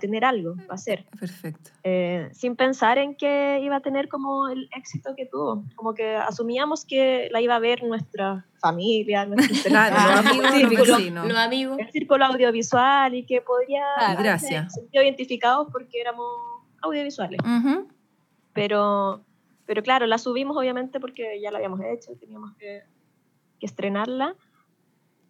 [0.00, 1.04] tener algo, para hacer.
[1.20, 1.70] Perfecto.
[1.84, 5.62] Eh, sin pensar en que iba a tener como el éxito que tuvo.
[5.76, 10.62] Como que asumíamos que la iba a ver nuestra familia, nuestro Claro, los amigos, el
[10.62, 11.28] los círculo- vecinos.
[11.28, 11.78] Los amigos.
[11.78, 14.72] el círculo audiovisual y que podría Ah, gracias.
[14.74, 16.26] sentido identificados porque éramos
[16.82, 17.38] audiovisuales.
[17.40, 17.88] Ujú.
[18.52, 19.20] Pero,
[19.66, 22.82] pero claro, la subimos obviamente porque ya la habíamos hecho, teníamos que,
[23.60, 24.34] que estrenarla.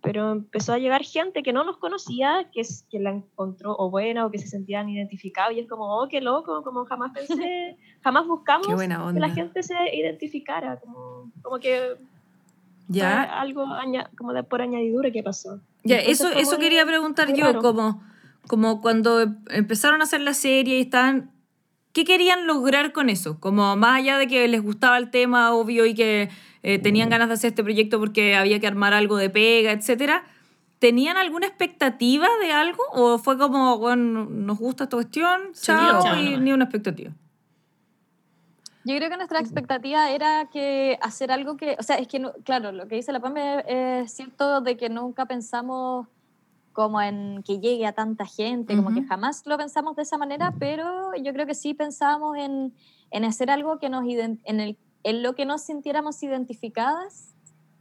[0.04, 3.88] Pero empezó a llegar gente que no nos conocía, que, es- que la encontró o
[3.90, 5.54] buena o que se sentían identificados.
[5.56, 9.74] Y es como, oh, qué loco, como jamás pensé, jamás buscamos que la gente se
[9.96, 10.78] identificara.
[10.80, 11.96] Como, como que
[12.88, 15.58] Ya, algo aña- como de por añadidura que pasó.
[15.84, 17.60] Ya, Entonces eso, eso quería preguntar yo, raro.
[17.62, 18.02] como,
[18.46, 21.30] como cuando em- empezaron a hacer la serie y estaban,
[21.94, 23.40] ¿qué querían lograr con eso?
[23.40, 26.28] Como más allá de que les gustaba el tema, obvio, y que
[26.64, 30.24] eh, tenían ganas de hacer este proyecto porque había que armar algo de pega, etcétera.
[30.80, 32.82] ¿Tenían alguna expectativa de algo?
[32.92, 36.40] ¿O fue como, bueno, nos gusta esta cuestión, chao, chao y nomás.
[36.40, 37.12] ni una expectativa?
[38.86, 42.32] Yo creo que nuestra expectativa era que hacer algo que, o sea, es que, no-
[42.44, 46.06] claro, lo que dice la PAME es cierto de que nunca pensamos
[46.74, 50.52] como en que llegue a tanta gente, como que jamás lo pensamos de esa manera,
[50.58, 52.74] pero yo creo que sí pensábamos en,
[53.12, 57.34] en hacer algo que nos en, el, en lo que nos sintiéramos identificadas,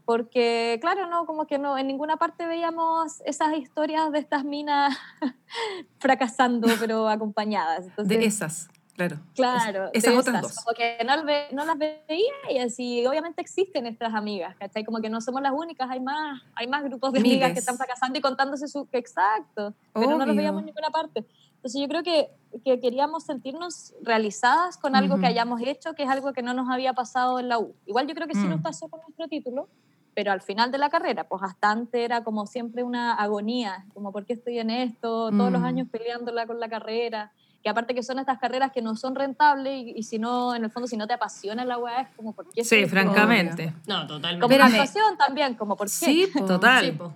[0.06, 4.96] porque claro, no, como que no, en ninguna parte veíamos esas historias de estas minas
[6.00, 7.86] fracasando, pero acompañadas.
[7.88, 9.20] Entonces, de esas, claro.
[9.36, 10.56] Claro, Es- esas otras dos.
[10.58, 14.84] Como que no, ve- no las veía y así, obviamente existen nuestras amigas, ¿cachai?
[14.84, 17.54] Como que no somos las únicas, hay más, hay más grupos de amigas Miles.
[17.54, 18.88] que están fracasando y contándose su...
[18.92, 20.36] Exacto, pero no los Obvio.
[20.36, 21.26] veíamos en ninguna parte.
[21.64, 22.30] Entonces yo creo que,
[22.66, 25.22] que queríamos sentirnos realizadas con algo Ujú.
[25.22, 27.74] que hayamos hecho, que es algo que no nos había pasado en la U.
[27.86, 28.50] Igual yo creo que sí Mm.
[28.50, 29.70] nos pasó con nuestro título,
[30.14, 34.12] pero al final de la carrera, pues hasta antes era como siempre una agonía, como
[34.12, 35.32] ¿por qué estoy en esto?
[35.32, 35.66] Todos los Mm.
[35.66, 37.32] años peleándola con la carrera
[37.64, 40.66] que aparte que son estas carreras que no son rentables y, y si no, en
[40.66, 42.66] el fondo, si no te apasiona la weá, es como, ¿por qué?
[42.66, 43.74] Sí, estoy- francamente.
[43.88, 44.42] No, totalmente.
[44.54, 45.94] Como actuación también, como, ¿por qué?
[45.94, 46.44] Sí, po.
[46.44, 46.84] Total.
[46.84, 47.14] Sí, po.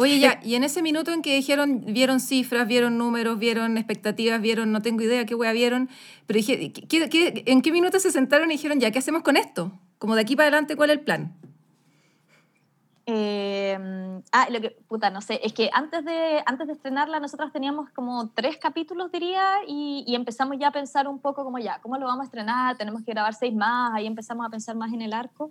[0.00, 4.40] Oye, ya, y en ese minuto en que dijeron, vieron cifras, vieron números, vieron expectativas,
[4.40, 5.88] vieron, no tengo idea qué wea vieron,
[6.28, 9.36] pero dije, ¿qué, qué- en qué minuto se sentaron y dijeron, ya, ¿qué hacemos con
[9.36, 9.72] esto?
[9.98, 11.34] Como de aquí para adelante, ¿cuál es el plan?
[13.06, 13.76] Eh,
[14.30, 17.90] ah, lo que, puta, no sé, es que antes de, antes de estrenarla nosotras teníamos
[17.90, 21.98] como tres capítulos, diría, y, y empezamos ya a pensar un poco como ya, ¿cómo
[21.98, 22.76] lo vamos a estrenar?
[22.76, 25.50] Tenemos que grabar seis más, ahí empezamos a pensar más en el arco.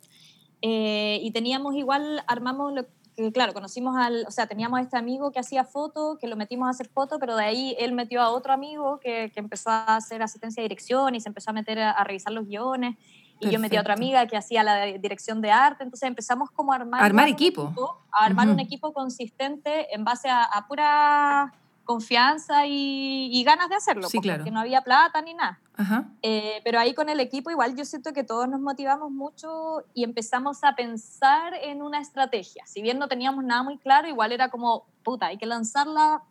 [0.61, 2.85] Eh, y teníamos igual, armamos lo
[3.23, 6.35] que claro, conocimos al, o sea, teníamos a este amigo que hacía foto, que lo
[6.35, 9.71] metimos a hacer foto, pero de ahí él metió a otro amigo que, que empezó
[9.71, 12.95] a hacer asistencia de dirección y se empezó a meter a, a revisar los guiones.
[13.39, 16.73] Y yo metí a otra amiga que hacía la dirección de arte, entonces empezamos como
[16.73, 17.71] a armar, armar equipo.
[18.11, 21.53] a armar un equipo consistente en base a, a pura
[21.87, 24.39] confianza y, y, ganas de hacerlo, sí, claro.
[24.39, 25.59] porque no había plata ni nada.
[25.75, 26.09] Ajá.
[26.21, 30.03] Eh, pero ahí con el equipo igual yo siento que todos nos motivamos mucho y
[30.03, 32.65] empezamos a pensar en una estrategia.
[32.67, 36.21] Si bien no teníamos nada muy claro, igual era como, puta, hay que lanzarla,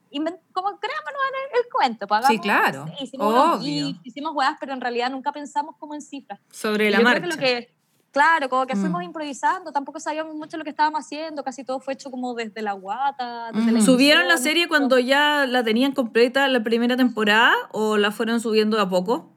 [0.53, 2.07] como creámonos en el, el cuento.
[2.07, 2.87] Pues, sí, claro.
[3.01, 3.99] Hicimos, Obvio.
[4.05, 6.41] Hicimos pero en realidad nunca pensamos como en cifras.
[6.51, 7.21] Sobre Y la marcha.
[7.21, 7.76] creo que lo que,
[8.17, 8.81] claro, como que Mm.
[8.81, 12.63] fuimos improvisando, tampoco sabíamos mucho lo que estábamos haciendo, casi todo fue hecho como desde
[12.63, 13.51] la guata.
[13.53, 13.87] Desde la Ujú.
[13.87, 18.77] ¿Subieron la serie cuando ya la tenían completa la primera temporada o la fueron subiendo
[18.77, 19.33] de a poco?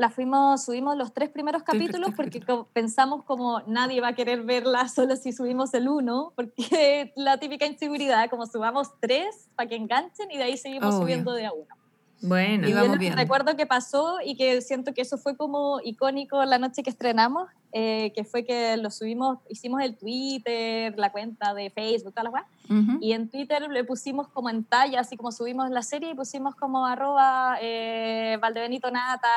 [0.00, 2.40] la fuimos, subimos los tres primeros capítulos porque
[2.72, 7.66] pensamos como nadie va a querer verla solo si subimos el uno, porque la típica
[7.66, 11.00] inseguridad, como subamos tres para que enganchen y de ahí seguimos Obvio.
[11.02, 11.74] subiendo de a uno.
[12.22, 12.68] Bueno.
[12.68, 13.16] Y vamos bien.
[13.16, 17.48] recuerdo que pasó y que siento que eso fue como icónico la noche que estrenamos,
[17.72, 22.98] eh, que fue que lo subimos, hicimos el Twitter, la cuenta de Facebook, weas, Ujú.
[23.00, 26.54] y en Twitter le pusimos como en talla, así como subimos la serie, y pusimos
[26.54, 29.28] como arroba eh, Valdebenito Nata,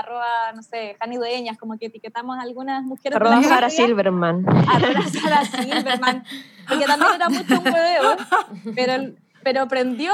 [0.00, 3.14] arroba, no sé, Jani Dueñas, como que etiquetamos a algunas mujeres.
[3.16, 4.44] Arroba la Sara Silverman.
[4.48, 6.24] Arroba Sara Silverman,
[6.68, 8.16] porque también era mucho un hueveo,
[8.74, 9.12] pero,
[9.44, 10.12] pero prendió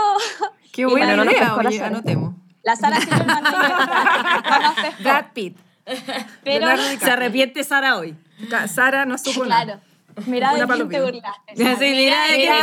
[0.72, 1.22] Qué para no
[1.70, 1.88] oye, Sara.
[1.88, 2.34] anotemos.
[2.62, 3.42] la Sara Silverman.
[3.44, 5.56] no nos Brad Pitt.
[6.44, 6.66] pero,
[6.98, 8.14] Se arrepiente Sara hoy.
[8.68, 9.64] Sara no supo nada.
[9.64, 9.80] claro,
[10.26, 11.56] mira de quién te burlaste.
[11.56, 12.60] Sí, mira de quién te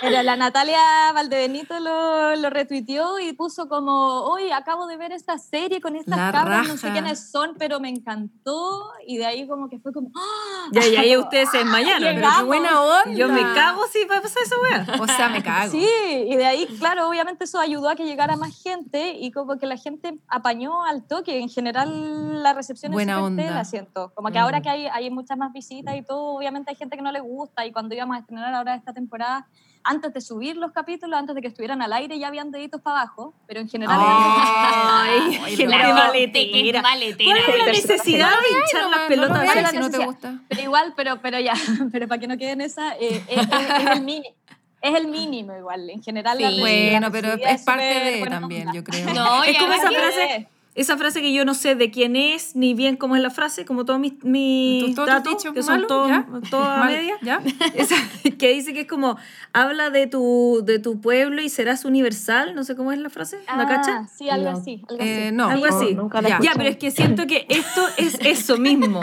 [0.00, 5.38] Pero la Natalia Valdebenito lo, lo retuiteó y puso como, hoy acabo de ver esta
[5.38, 8.90] serie con estas La cabras, no sé quiénes son, pero me encantó.
[9.06, 10.68] Y de ahí como que fue como, ¡ah!
[10.72, 12.00] Ya, ya, ahí ustedes se desmayaron.
[12.00, 12.46] Pero qué Llegamos.
[12.46, 13.12] buena onda.
[13.14, 14.86] Yo me cago si va a pasar esa wea.
[15.00, 15.70] O sea, me cago.
[15.70, 15.86] Sí,
[16.28, 19.66] y de ahí, claro, obviamente eso ayudó a que llegara más gente y como que
[19.66, 21.38] la gente apañó al toque.
[21.38, 23.42] En general, la recepción Buena es súper onda.
[23.42, 24.12] tela, siento.
[24.14, 27.02] Como que ahora que hay, hay muchas más visitas y todo, obviamente hay gente que
[27.02, 27.66] no le gusta.
[27.66, 29.46] Y cuando íbamos a estrenar ahora esta temporada,
[29.82, 33.00] antes de subir los capítulos, antes de que estuvieran al aire, ya habían deditos para
[33.02, 33.34] abajo.
[33.46, 35.92] Pero en general, Ay, Ay, qué maletera.
[35.94, 36.82] maletera.
[36.82, 37.30] maletera.
[37.46, 39.44] ¿Cuál es la necesidad de hinchar No, las pelotas?
[39.62, 40.38] no si no te gusta.
[40.48, 41.54] Pero igual, pero, pero ya,
[41.92, 43.48] pero para que no quede en esa, eh, es, es-
[43.80, 44.34] es el mínimo.
[44.80, 46.36] Es el mínimo igual, en general.
[46.36, 46.60] Sí.
[46.60, 48.74] Bueno, pero es parte de también, onda.
[48.78, 49.14] yo creo.
[49.14, 52.56] No, Es como esa que- frase- Esa frase que yo no sé de quién es,
[52.56, 55.62] ni bien cómo es la frase, como todos mis, mis ¿Tus- todos tus datos, que
[55.62, 57.16] son todos a media.
[57.22, 57.40] ¿Ya?
[57.74, 57.94] Esa,
[58.38, 59.16] que dice que es como,
[59.52, 63.38] habla de tu, de tu pueblo y serás universal, no sé cómo es la frase,
[63.46, 64.08] ¿la Ah, cacha?
[64.16, 64.58] Sí, algo No.
[64.58, 64.82] así.
[64.88, 65.34] Algo Eh, así.
[65.36, 65.48] no.
[65.48, 65.94] Algo No, así.
[65.94, 66.40] nunca la Ya.
[66.42, 69.00] Ya, pero es que siento que esto es eso mismo.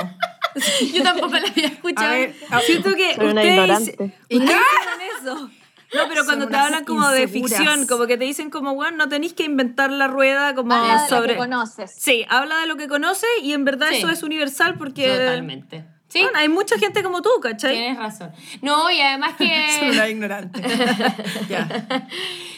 [0.94, 2.12] Yo tampoco la había A escuchado.
[2.12, 3.48] ver, a- Siento que Soy una ustedes,
[3.88, 3.92] ignorante.
[4.30, 4.52] ustedes
[5.22, 5.50] eso.
[5.94, 7.58] No, pero cuando te hablan como de inseguras.
[7.58, 11.04] ficción, como que te dicen como, bueno, no tenéis que inventar la rueda como Habla
[11.04, 11.34] de lo sobre...
[11.34, 11.94] que conoces.
[11.98, 13.98] Sí, habla de lo que conoce y en verdad Sí.
[13.98, 15.08] eso es universal porque...
[15.10, 15.86] Totalmente.
[16.12, 17.74] Sí, Bueno, hay mucha gente como tú, ¿cachai?
[17.74, 18.32] tienes razón.
[18.62, 19.90] No, y además Soy que...
[19.94, 20.62] una ignorante.
[21.50, 22.08] ya.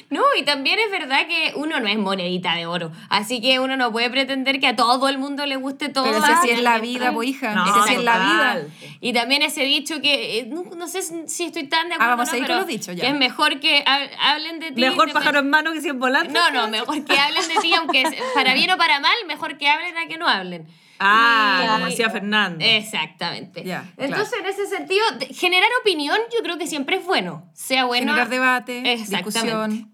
[0.09, 2.91] No, y también es verdad que uno no es monedita de oro.
[3.09, 6.03] Así que uno no puede pretender que a todo el mundo le guste todo.
[6.05, 7.53] Pero si así es la vida, po, hija.
[7.53, 8.65] No, si así es la vida.
[9.01, 12.17] Y también ese dicho que eh, no, no sé si estoy tan de Ah, acuerdo.
[12.17, 13.01] vamos a no, ir con pero los dichos, ya.
[13.03, 14.81] Que es mejor que ha- hablen de ti.
[14.81, 16.33] Mejor de- pájaro en mano que cien volantes.
[16.33, 19.57] No, no, mejor que hablen de ti, aunque es- para bien o para mal, mejor
[19.57, 20.67] que hablen a que no hablen.
[20.99, 22.63] Ah, Y- como decía Fernando.
[22.63, 23.63] Exactamente.
[23.63, 27.43] Ya, Entonces, en ese sentido, generar opinión yo creo que siempre es bueno.
[27.53, 28.06] Sea bueno.
[28.08, 29.91] Generar debate, discusión.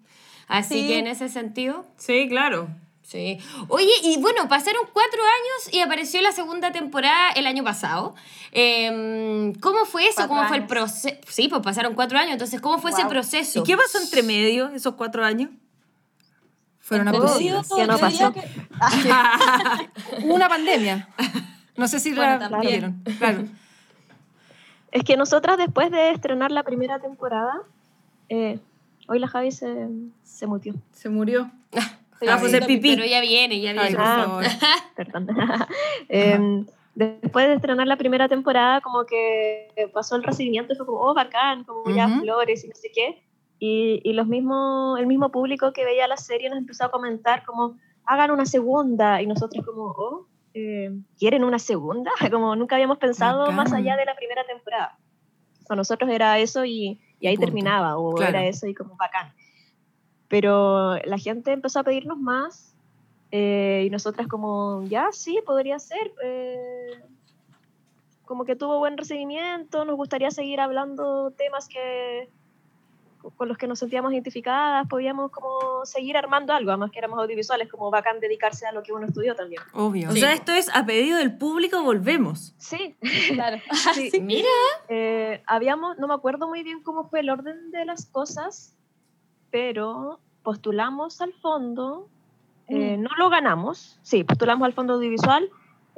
[0.47, 0.87] Así Sí.
[0.87, 2.69] que en ese sentido, Sí, claro.
[3.03, 3.37] sí.
[3.69, 8.15] Oye, y bueno, pasaron cuatro años y apareció la segunda temporada el año pasado.
[8.51, 10.15] Em, ¿Cómo fue eso?
[10.15, 11.15] Cuatro ¿Cómo fue el proceso?
[11.27, 12.33] Sí, pues pasaron cuatro años.
[12.33, 13.59] Entonces, ¿cómo fue ese proceso?
[13.59, 15.49] ¿Y qué pasó entre medio esos cuatro años?
[16.89, 17.69] Fueron Entre abusivas.
[17.69, 18.33] medio, ¿Qué no yo diría pasó?
[18.33, 21.07] que- Hubo una pandemia.
[21.77, 23.03] No sé si Bueno, la vieron.
[23.19, 23.43] Claro.
[24.91, 27.61] Es que nosotras después de estrenar la primera temporada,
[28.27, 28.59] eh,
[29.07, 29.87] hoy la Javi se,
[30.23, 30.73] se mutió.
[30.91, 31.51] Se murió.
[32.27, 32.95] Ah, pues el pipí.
[32.95, 33.95] Pero ya viene, ya Ay, viene.
[33.95, 34.23] por Ah.
[34.25, 34.43] favor.
[34.95, 35.27] Perdón.
[36.09, 40.99] Em, después de estrenar la primera temporada, como que pasó el recibimiento y fue como,
[41.01, 42.21] oh, bacán, como ya Ujú.
[42.21, 43.23] flores y no sé qué.
[43.59, 47.43] Y, y los mismos, el mismo público que veía la serie nos empezó a comentar
[47.45, 49.21] como, hagan una segunda.
[49.21, 52.11] Y nosotros como, oh, eh, ¿quieren una segunda?
[52.31, 53.55] Como nunca habíamos pensado Bacán.
[53.55, 54.97] más allá de la primera temporada.
[55.67, 57.47] Para nosotros era eso y, y ahí Punto.
[57.47, 58.29] terminaba, o Claro.
[58.37, 59.31] era eso y como bacán.
[60.27, 62.73] Pero la gente empezó a pedirnos más
[63.31, 66.11] eh, y nosotras como, ya, sí, podría ser.
[66.23, 67.03] eh,
[68.25, 72.29] como que tuvo buen recibimiento, nos gustaría seguir hablando temas que
[73.35, 77.69] con los que nos sentíamos identificadas, podíamos como seguir armando algo, además que éramos audiovisuales,
[77.69, 79.61] como bacán dedicarse a lo que uno estudió también.
[79.73, 80.09] Obvio.
[80.09, 82.53] O sea, esto es a pedido del público, volvemos.
[82.57, 82.95] Sí,
[83.33, 83.57] claro.
[83.93, 84.11] sí.
[84.21, 84.47] Mira.
[84.87, 88.75] Eh, habíamos, no me acuerdo muy bien cómo fue el orden de las cosas,
[89.51, 92.07] pero postulamos al fondo,
[92.67, 93.01] eh, mm.
[93.01, 95.49] no lo ganamos, sí, postulamos al fondo audiovisual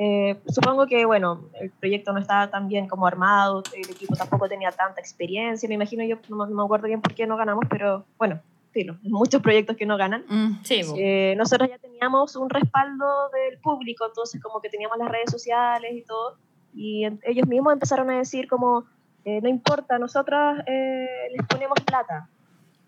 [0.04, 4.50] eh, supongo que, bueno, el proyecto no estaba tan bien como armado, el equipo tampoco
[4.50, 8.04] tenía tanta experiencia, me imagino yo, no, me acuerdo bien por qué no ganamos, pero
[8.18, 8.42] bueno,
[8.74, 10.24] sí, muchos proyectos que no ganan.
[10.28, 15.08] Mm, sí, eh, nosotros ya teníamos un respaldo del público, entonces como que teníamos las
[15.08, 16.36] redes sociales y todo,
[16.74, 18.86] y ellos mismos empezaron a decir como,
[19.24, 22.28] eh, no importa, nosotros les ponemos plata.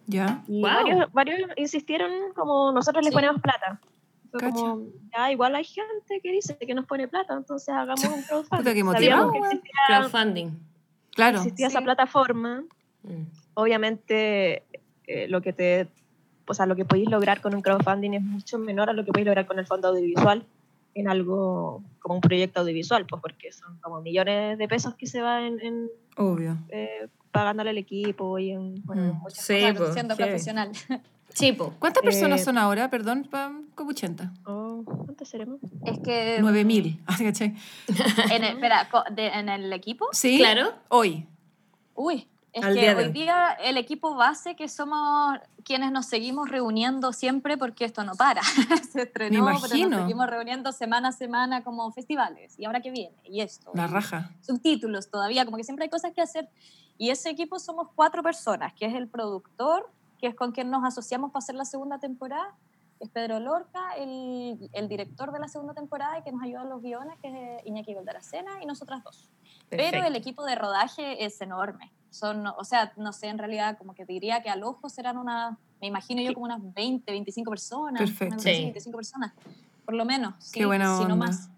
[0.08, 0.42] Ya.
[0.48, 3.80] Y varios, varios insistieron como, nosotros les ponemos plata
[4.40, 8.74] como, ya igual hay gente que dice que nos pone plata, entonces hagamos un crowdfunding.
[8.74, 10.52] que motivado, que existía, crowdfunding.
[11.12, 11.38] Claro.
[11.38, 12.64] Existía esa plataforma.
[13.04, 13.24] Mm.
[13.54, 14.64] Obviamente,
[15.06, 15.88] eh, lo que te,
[16.48, 19.12] o sea, lo que podéis lograr con un crowdfunding es mucho menor a lo que
[19.12, 20.46] podéis lograr con el fondo audiovisual
[20.96, 25.22] en algo como un proyecto audiovisual, pues porque son como millones de pesos que se
[25.22, 26.58] van en, Obvio.
[26.70, 29.20] Eh, pagándole al equipo y en bueno, mm.
[29.22, 30.72] muchas sí, cosas, siendo profesional.
[31.34, 31.74] Chipo.
[31.80, 32.90] ¿Cuántas personas eh, son ahora?
[32.90, 33.28] Perdón,
[33.76, 34.34] como 80.
[34.46, 35.60] Oh, ¿Cuántas seremos?
[35.86, 36.40] Es que...
[36.42, 37.00] 9.000.
[37.08, 37.18] Ah,
[38.36, 40.08] en el, espera, ¿en el equipo?
[40.12, 40.74] Sí, claro.
[40.90, 41.28] Hoy.
[41.96, 47.58] Uy, es que hoy día el equipo base que somos quienes nos seguimos reuniendo siempre
[47.58, 48.44] porque esto no para.
[48.92, 52.54] Se estrenó, pero nos seguimos reuniendo semana a semana como festivales.
[52.60, 53.16] ¿Y ahora qué viene?
[53.24, 53.72] Y esto.
[53.74, 54.32] La raja.
[54.42, 56.48] Subtítulos todavía, como que siempre hay cosas que hacer.
[57.00, 59.90] Y ese equipo somos cuatro personas, que es el productor,
[60.24, 62.56] que es con quien nos asociamos para hacer la segunda temporada,
[63.02, 66.64] es Pedro Lorca, el, el director de la segunda temporada y que nos ayuda a
[66.64, 69.30] los guiones, que es Iñaki Goldaracena, y nosotras dos.
[69.70, 71.92] Pero el equipo de rodaje es enorme.
[72.10, 75.58] Son, o sea, no sé, en realidad, como que diría que al ojo serán unas,
[75.82, 78.00] me imagino yo como unas 20, 25 personas.
[78.00, 78.42] Perfecto.
[78.46, 79.34] 25 personas,
[79.84, 80.36] por lo menos.
[80.54, 81.50] Qué buena Si no más.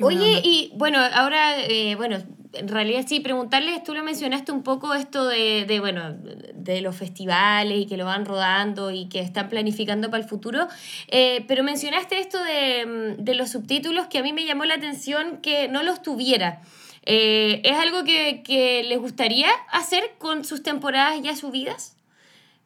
[0.00, 2.16] Oye, y bueno, ahora, eh, bueno,
[2.52, 6.96] en realidad sí, preguntarles, tú lo mencionaste un poco esto de, de, bueno, de los
[6.96, 10.68] festivales y que lo van rodando y que están planificando para el futuro,
[11.08, 15.38] eh, pero mencionaste esto de, de, los subtítulos que a mí me llamó la atención
[15.38, 16.62] que no los tuviera.
[17.02, 21.96] Eh, ¿Es algo que, que, les gustaría hacer con sus temporadas ya subidas?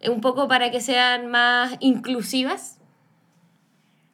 [0.04, 2.78] Un poco para que sean más inclusivas.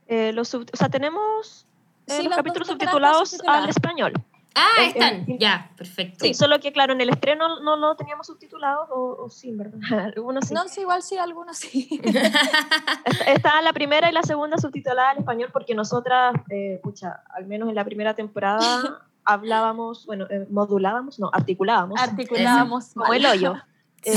[0.08, 1.66] los o sea, tenemos
[2.06, 4.12] los capítulos subtitulados al español.
[4.58, 6.24] Ah, están, ya, perfecto.
[6.24, 9.78] Sí, solo que claro, en el estreno no lo teníamos subtitulados, o, sí, ¿verdad?
[10.16, 10.54] Algunos sí.
[10.54, 12.00] No, sí, igual sí, algunos sí.
[13.26, 17.68] Está la primera y la segunda subtitulada al español porque nosotras, eh, pucha, al menos
[17.68, 22.00] en la primera temporada hablábamos, bueno, eh, modulábamos, no, articulábamos.
[22.00, 22.94] Articulábamos.
[22.94, 23.56] Como el hoyo.
[24.04, 24.14] Eh,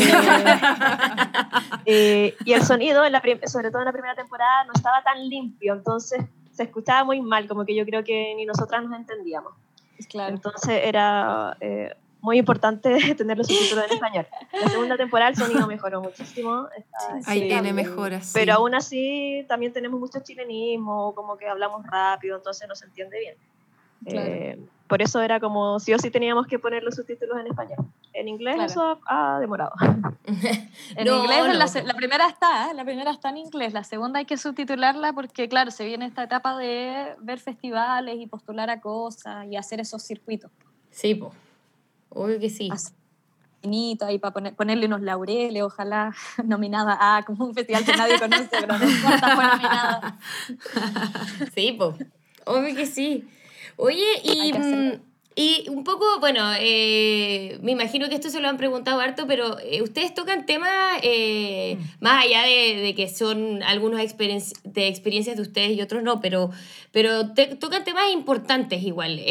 [1.86, 5.28] eh, y el sonido, en la sobre todo en la primera temporada, no estaba tan
[5.28, 9.54] limpio, entonces se escuchaba muy mal, como que yo creo que ni nosotras nos entendíamos.
[10.08, 10.36] Claro.
[10.36, 14.28] Entonces era eh, muy importante tener los subtítulos en español.
[14.54, 16.68] La segunda temporada el sonido mejoró muchísimo.
[17.26, 18.32] Ahí tiene mejoras.
[18.34, 23.20] Pero aún así también tenemos mucho chilenismo, como que hablamos rápido, entonces no se entiende
[23.20, 23.36] bien.
[24.06, 24.60] Eh,
[24.92, 27.78] por eso era como sí o sí teníamos que poner los subtítulos en español.
[28.12, 29.72] En inglés eso ha demorado.
[30.26, 32.74] en inglés La, primera está, ¿eh?
[32.74, 36.24] la primera está en inglés, la segunda hay que subtitularla porque claro, se viene esta
[36.24, 40.52] etapa de ver festivales y postular a cosas y hacer esos circuitos.
[40.90, 41.32] Sí, pues.
[42.10, 42.70] Obvio que sí.
[43.62, 48.20] Finito ahí para poner, ponerle unos laureles, ojalá nominada a como un festival que nadie
[48.20, 50.20] conoce, pero no importa, fue nominada.
[51.56, 51.96] Sí, pues.
[52.46, 53.26] Obvio que sí.
[53.84, 55.02] Oye, y, mm,
[55.34, 59.58] y un poco, bueno, eh, me imagino que esto se lo han preguntado harto, pero
[59.60, 62.04] eh, ustedes tocan temas eh, mm.
[62.04, 66.52] más allá de, que son algunos de experiencias de ustedes y otros no, pero,
[66.92, 69.22] pero tocan temas importantes igual.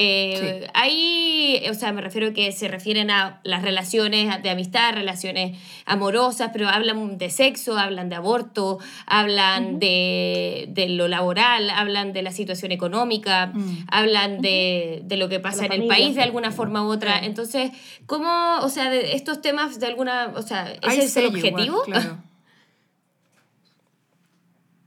[0.73, 5.59] Hay, o sea, me refiero a que se refieren a las relaciones de amistad, relaciones
[5.85, 12.23] amorosas, pero hablan de sexo, hablan de aborto, hablan de, de, lo laboral, hablan de
[12.23, 13.87] la situación económica, mm.
[13.89, 17.19] hablan de, de, lo que pasa en el país de alguna forma u otra.
[17.25, 17.73] Entonces,
[18.07, 21.83] ¿cómo, o sea, de estos temas de alguna, o sea, ¿ese es el objetivo?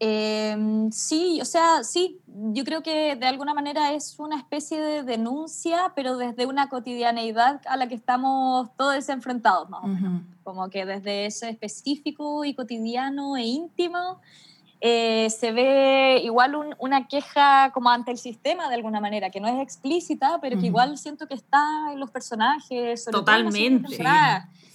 [0.05, 5.03] Em, sí, o sea, sí, yo creo que de alguna manera es una especie de
[5.03, 10.23] denuncia, pero desde una cotidianeidad a la que estamos todos enfrentados, más o menos.
[10.43, 14.19] Como que desde ese específico y cotidiano e íntimo
[14.85, 19.47] eh, se ve igual una queja como ante el sistema de alguna manera, que no
[19.47, 23.05] es explícita, pero que igual siento que está en los personajes.
[23.05, 23.95] Totalmente.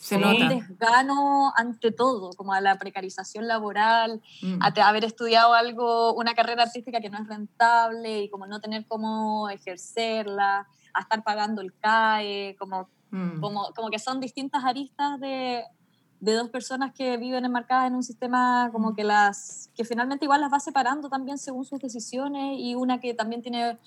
[0.01, 0.45] se nota.
[0.45, 4.63] un desgano ante todo, como a la precarización laboral, mm.
[4.63, 8.87] a haber estudiado algo, una carrera artística que no es rentable y como no tener
[8.87, 13.41] cómo ejercerla, a estar pagando el CAE, como, mm.
[13.41, 15.65] como, como que son distintas aristas de,
[16.21, 20.41] de dos personas que viven enmarcadas en un sistema como que las que finalmente igual
[20.41, 23.79] las va separando también según sus decisiones y una que también tiene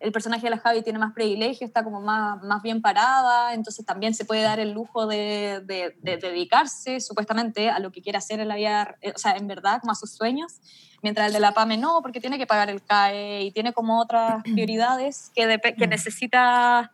[0.00, 3.84] el personaje de la Javi tiene más privilegio, está como más, más bien parada, entonces
[3.84, 8.40] también se puede dar el lujo de, de, dedicarse supuestamente a lo que quiere hacer
[8.40, 10.60] en la vida, o sea, en verdad, como a sus sueños,
[11.02, 14.00] mientras el de la PAME no, porque tiene que pagar el CAE y tiene como
[14.00, 16.92] otras prioridades que, que necesita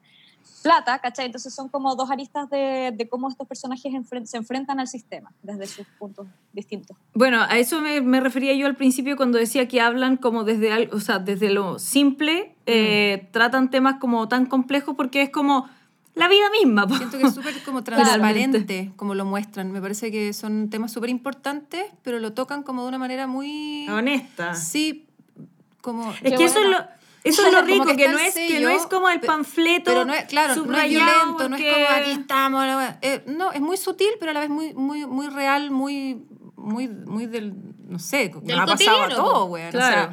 [0.62, 1.26] plata, ¿cachai?
[1.26, 3.92] Entonces son como dos aristas de, de cómo estos personajes
[4.24, 6.96] se enfrentan al sistema desde sus puntos distintos.
[7.14, 10.90] Bueno, a eso me, me, refería yo al principio cuando decía que hablan como desde,
[10.92, 13.32] o sea, desde lo simple, eh, mm.
[13.32, 15.68] tratan temas como tan complejos porque es como
[16.16, 16.88] la vida misma.
[16.88, 19.70] Siento que es súper como transparente, como lo muestran.
[19.70, 23.86] Me parece que son temas súper importantes, pero lo tocan como de una manera muy...
[23.88, 24.54] Honesta.
[24.54, 25.06] Sí,
[25.80, 26.12] como...
[26.22, 26.95] Es que eso es lo
[27.28, 30.14] eso es lo rico, que, no es, que no es como el panfleto pero no
[30.14, 32.66] es, claro, no es violento, no es como aquí estamos.
[33.02, 36.24] Eh, no, es muy sutil, pero a la vez muy, muy, muy real, muy,
[36.56, 37.54] muy, muy del,
[37.88, 39.70] no sé, del ha pasado a todo, güey.
[39.70, 40.12] Claro.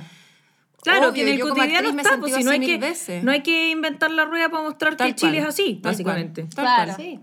[0.81, 4.11] claro, que en el cotidiano está, pues, si no hay, que, no hay que inventar
[4.11, 6.47] la rueda para mostrar que Chile es así, básicamente.
[6.55, 6.93] claro.
[6.95, 7.19] Sí.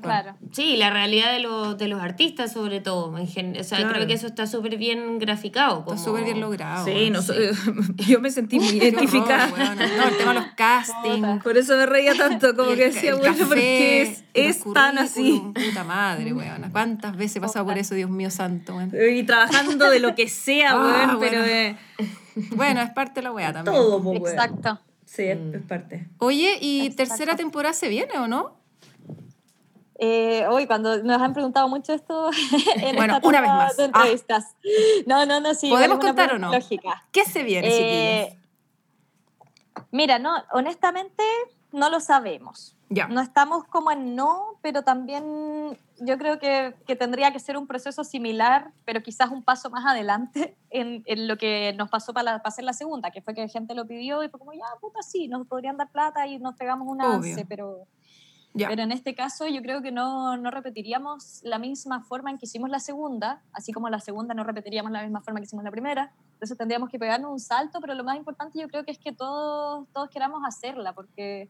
[0.00, 0.36] Claro.
[0.52, 3.16] Sí, la realidad de, los, de los artistas sobre todo.
[3.18, 5.80] En o sea, creo que eso está súper bien graficado.
[5.80, 6.86] Está súper bien logrado.
[6.86, 7.20] Sí, no,
[7.96, 9.48] yo me sentí muy identificada.
[9.48, 11.42] no, el tema de los castings.
[11.42, 15.42] Por eso me reía tanto, como que decía, bueno, porque es, es tan así.
[15.54, 16.70] Puta madre, weón.
[16.72, 18.90] ¿Cuántas veces he pasado por eso, Dios mío santo, weón?
[19.14, 21.44] Y trabajando de lo que sea, ah, weón, pero...
[22.56, 22.80] Bueno.
[22.80, 23.76] es parte de la weá también.
[23.76, 24.16] Todo, weón.
[24.16, 24.80] Exacto.
[25.04, 26.08] Sí, es parte.
[26.18, 28.63] Oye, ¿y tercera temporada se viene o no?
[29.96, 32.30] Eh, hoy, cuando nos han preguntado mucho esto
[32.76, 33.76] en bueno, una vez más.
[33.76, 33.86] De ah.
[33.86, 34.56] entrevistas.
[35.06, 35.70] No, no, no, sí.
[35.70, 36.52] ¿Podemos contar o no?
[36.52, 37.04] Lógica.
[37.12, 38.38] ¿Qué se viene, eh,
[39.90, 41.22] Mira, no, honestamente
[41.72, 42.76] no lo sabemos.
[42.90, 43.08] Ya.
[43.08, 47.66] No estamos como en no, pero también yo creo que, que, tendría que ser un
[47.66, 52.38] proceso similar, pero quizás un paso más adelante en, en lo que nos pasó para,
[52.38, 55.02] para, hacer la segunda, que fue que gente lo pidió y fue como, ya, puta,
[55.02, 57.86] sí, nos podrían dar plata y nos pegamos un avance, pero
[58.54, 62.46] pero en este caso yo creo que no, no, repetiríamos la misma forma en que
[62.46, 65.72] hicimos la segunda, así como la segunda no repetiríamos la misma forma que hicimos la
[65.72, 66.12] primera.
[66.34, 69.12] Entonces tendríamos que pegarnos un salto, pero lo más importante yo creo que es que
[69.12, 71.48] todos, todos queramos hacerla, porque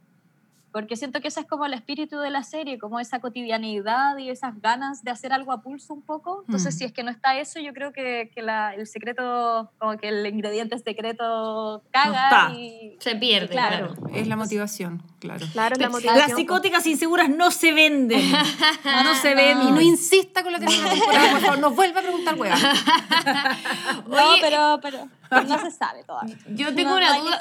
[0.75, 4.29] porque siento que ese es como el espíritu de la serie, como esa cotidianidad y
[4.29, 6.43] esas ganas de hacer algo a pulso un poco.
[6.49, 6.79] Entonces, mm.
[6.79, 10.09] si es que no está eso, yo creo que, que la, el secreto, como que
[10.09, 13.51] el ingrediente secreto caga y se pierde.
[13.51, 13.95] claro.
[14.13, 15.47] es la motivación, claro.
[15.53, 16.29] Claro, la motivación.
[16.29, 18.33] Las psicóticas inseguras no se venden.
[19.05, 19.69] no se venden.
[19.69, 22.57] Y no insista con la tercera temporada, por favor, nos vuelve a preguntar, weá.
[24.09, 25.09] no, pero, pero,
[25.47, 26.37] no se sabe todavía.
[26.49, 27.41] Yo tengo una duda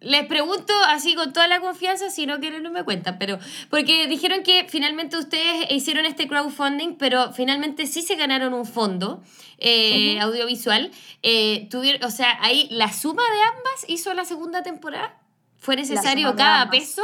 [0.00, 3.38] les pregunto así con toda la confianza, si no quieren no me cuentan, pero
[3.70, 9.22] porque dijeron que finalmente ustedes hicieron este crowdfunding, pero finalmente sí se ganaron un fondo
[9.58, 10.90] eh, audiovisual.
[11.22, 15.18] Eh, tuvieron, o sea, ahí la suma de ambas hizo la segunda temporada.
[15.56, 17.02] ¿Fue necesario cada peso?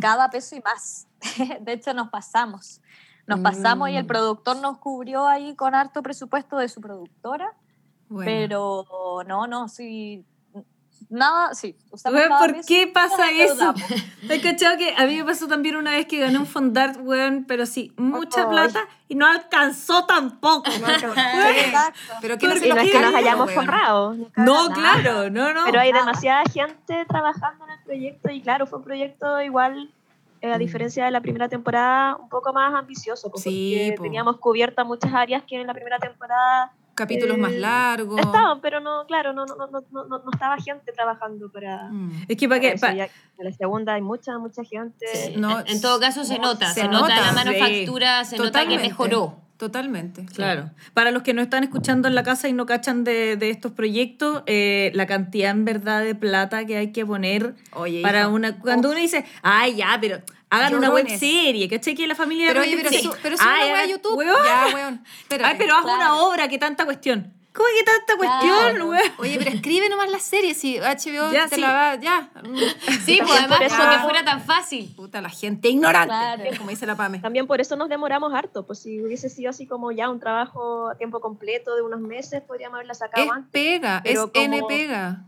[0.00, 1.08] Cada peso y más.
[1.60, 2.82] De hecho, nos pasamos.
[3.26, 4.08] Nos pasamos y el mm.
[4.08, 7.54] productor nos cubrió ahí con harto presupuesto de su productora.
[8.08, 10.24] Pero no, no, sí
[11.08, 11.76] nada, sí.
[11.90, 13.74] ¿Por qué pasa eso?
[14.28, 17.44] He cachado que a mí me pasó también una vez que gané un fondart, weón,
[17.46, 20.70] pero sí, mucha plata y no alcanzó tampoco.
[22.20, 24.14] pero que no, y no es que nos hayamos forrado.
[24.36, 25.64] No, claro, no, no.
[25.66, 29.92] Pero hay demasiada gente trabajando en el proyecto y claro, fue un proyecto igual
[30.40, 30.58] eh, a mm.
[30.58, 35.60] diferencia de la primera temporada, un poco más ambicioso, porque teníamos cubiertas muchas áreas que
[35.60, 38.18] en la primera temporada capítulos más eh, largos.
[38.18, 41.88] Estaban, pero no, claro, no, no, no, no, no estaba gente trabajando para.
[41.90, 42.24] Mm.
[42.26, 42.70] Es que para que.
[42.72, 45.06] en la segunda hay mucha, mucha gente.
[45.36, 49.46] no, en todo caso se nota, se, nota, la manufactura, se nota que mejoró.
[49.56, 50.26] Totalmente.
[50.26, 50.70] Claro.
[50.92, 53.72] Para los que no están escuchando en la casa y no cachan de, de estos
[53.72, 58.58] proyectos, eh, la cantidad en verdad de plata que hay que poner Oye, para una.
[58.58, 60.20] Cuando uno dice, ay, ya, pero
[60.50, 61.94] hagan una web serie, ¿cachai?
[61.94, 64.24] Que la familia pero, oye, pero, pero, pero una web a YouTube.
[64.24, 65.04] Ya, weón.
[65.44, 67.32] Ay, pero haz una obra, que tanta cuestión.
[67.52, 68.86] ¿Cómo que tanta cuestión, Claro.
[68.90, 69.12] weón?
[69.16, 71.60] Oye, pero escribe nomás la serie, si HBO Ya, te sí.
[71.62, 72.28] la va, ya.
[73.06, 74.92] Sí, pues además eso- que fuera tan fácil.
[74.94, 76.44] Puta, la gente ignorante, Claro.
[76.58, 77.18] como dice la Pame.
[77.20, 80.90] También por eso nos demoramos harto, pues si hubiese sido así como ya un trabajo
[80.90, 83.50] a tiempo completo de unos meses, podríamos haberla sacado Es antes.
[83.50, 85.24] pega, es N pega.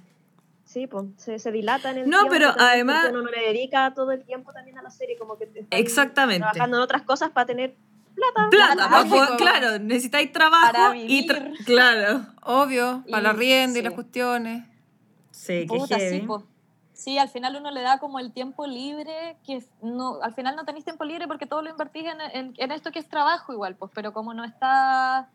[0.69, 2.31] Sí, pues se, se dilata en el No, tiempo.
[2.31, 5.45] pero además- Uno no le dedica todo el tiempo también a la serie, como que
[5.45, 6.41] están Exactamente.
[6.41, 7.75] trabajando en otras cosas para tener
[8.15, 8.51] plata.
[8.51, 11.65] Plata, Plata, poder- claro, necesitáis trabajo Para y tra- vivir.
[11.65, 12.21] claro.
[12.43, 13.85] Obvio, para la Y- rienda y sí.
[13.89, 14.65] las cuestiones.
[15.31, 16.45] Sí, Puta, sí, po.
[16.93, 20.67] Sí, al final uno le da como el tiempo libre, que no, al final no
[20.67, 23.75] tenéis tiempo libre porque todo lo invertís en, en- en esto que es trabajo igual,
[23.77, 25.31] pues, pero como no está,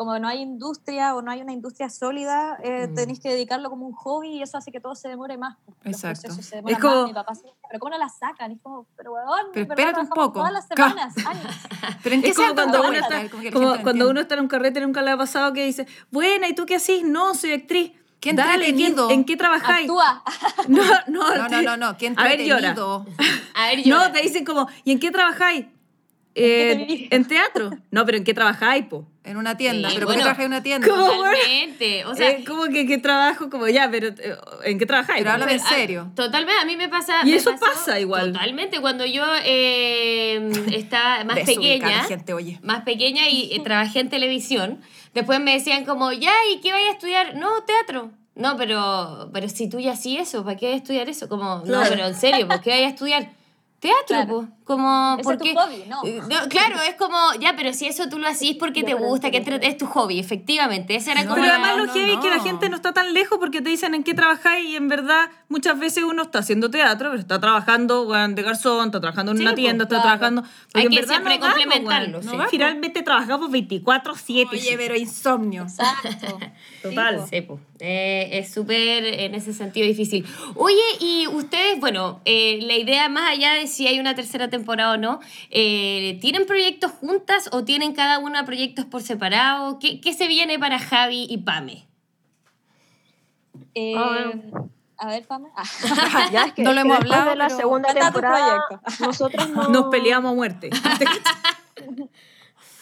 [0.00, 2.94] como no hay industria o no hay una industria sólida, eh, Mm.
[2.94, 5.58] tenéis que dedicarlo como un hobby y eso hace que todo se demore más.
[5.82, 6.22] Los Exacto.
[6.22, 7.06] procesos se demoran Es como- más.
[7.08, 8.52] Mi papá siempre, pero ¿cómo no la sacan?
[8.52, 10.32] Es como, pero weón, Pero en espérate un poco.
[10.40, 11.44] Todas las semanas, años.
[12.02, 14.48] Pero ¿en qué Es como cuando uno está, Como como cuando uno está en un
[14.48, 17.04] carrete, nunca le ha pasado que dice, buena, ¿y tú qué haces?
[17.04, 17.92] No, soy actriz.
[18.20, 19.10] Qué Dale, ¿qué- entretenido.
[19.10, 19.82] ¿en qué trabajáis?
[19.88, 20.22] Actúa.
[20.68, 22.70] No, no, No, no, no, no, qué A ver, llora.
[22.70, 23.06] entretenido.
[23.54, 23.98] A ver, yo.
[23.98, 25.66] No, te dicen como, ¿y en qué trabajáis?
[26.34, 27.70] Eh, en teatro.
[27.90, 29.06] No, pero ¿en qué trabajáis, po?
[29.24, 30.22] En una tienda, Sí, pero ¿por qué bueno.
[30.22, 30.88] trabajas en una tienda?
[30.88, 31.06] ¿Cómo?
[31.06, 32.04] Totalmente.
[32.06, 33.50] O sea, Eh, ¿Cómo que qué trabajo?
[33.50, 35.18] Como ya, pero eh, ¿en qué trabajáis?
[35.18, 36.10] Pero háblame en serio.
[36.14, 37.20] Totalmente, a mí me pasa.
[37.24, 38.32] Y me eso pasó pasa igual.
[38.32, 42.58] Totalmente, cuando yo eh, estaba más pequeña, la gente, oye.
[42.62, 44.80] más pequeña y eh, trabajé en televisión,
[45.14, 47.36] después me decían como, ya, ¿y qué vayas a estudiar?
[47.36, 48.10] No, teatro.
[48.36, 51.28] No, pero, pero si tú ya sí eso, ¿para qué vas a estudiar eso?
[51.28, 53.30] Como, no, pero en serio, ¿por qué vayas a estudiar?
[53.80, 54.28] Teatro, Claro.
[54.40, 56.02] pues, como, Ese ¿por es tu hobby, ¿no?
[56.04, 56.20] Eh,
[56.50, 59.76] claro, es como, ya, pero si eso tú lo hacís porque te gusta, que es
[59.78, 60.94] tu hobby, efectivamente.
[60.96, 62.42] Esa era No, como Pero además lo no, heavy es que la no.
[62.44, 65.78] gente no está tan lejos porque te dicen en qué trabajáis y en verdad muchas
[65.78, 69.54] veces uno está haciendo teatro, pero está trabajando de garzón, está trabajando en Sí, una
[69.54, 70.02] tienda, está claro.
[70.18, 70.42] trabajando...
[70.42, 72.30] porque Hay en que verdad siempre no complementarlo, weón.
[72.30, 72.36] sí.
[72.36, 74.48] No Finalmente trabajamos 24-7.
[74.52, 75.62] Oye, pero insomnio.
[75.62, 76.38] Exacto.
[76.82, 77.24] Total.
[77.30, 77.58] Sí, po.
[77.80, 80.26] Eh, es súper en ese sentido difícil.
[80.54, 84.92] Oye, y ustedes, bueno, eh, la idea más allá de si hay una tercera temporada
[84.92, 85.20] o no,
[85.50, 89.78] eh, ¿tienen proyectos juntas o tienen cada una proyectos por separado?
[89.78, 91.86] ¿Qué, qué se viene para Javi y Pame?
[93.74, 95.48] Eh, Ah, a ver, Pame.
[95.56, 95.64] Ah.
[96.32, 98.62] Ya, es que, No lo hemos hablado, de la segunda temporada,
[99.00, 100.70] nosotros no, Nos peleamos a muerte.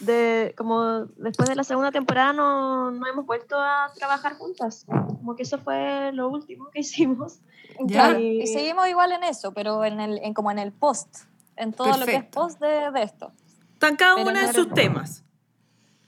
[0.00, 4.84] de, como después de la segunda temporada no, no hemos vuelto a trabajar juntas.
[4.88, 7.40] Como que eso fue lo último que hicimos.
[7.88, 11.24] Claro, Y- y seguimos igual en eso, pero en el, en, como en el post,
[11.56, 12.40] en todo lo que es Perfecto.
[12.40, 13.32] post de, de esto.
[13.74, 15.24] Están cada Pero una en sus temas.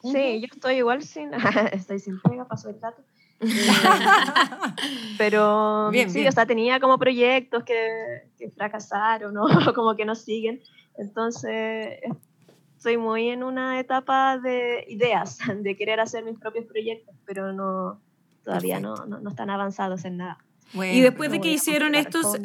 [0.03, 1.30] Sí, yo estoy igual sin,
[1.72, 3.03] estoy sin pega, paso el dato.
[3.43, 3.82] Eh,
[5.18, 6.28] Pero Bien, sí, bien.
[6.28, 10.61] o sea, tenía como proyectos que, que fracasaron o como que no siguen.
[10.97, 12.01] Entonces,
[12.81, 18.01] estoy muy en una etapa de ideas, de querer hacer mis propios proyectos, pero no
[18.43, 20.39] todavía no, no, no están avanzados en nada.
[20.72, 22.39] Bueno, Y después de que hicieron estos,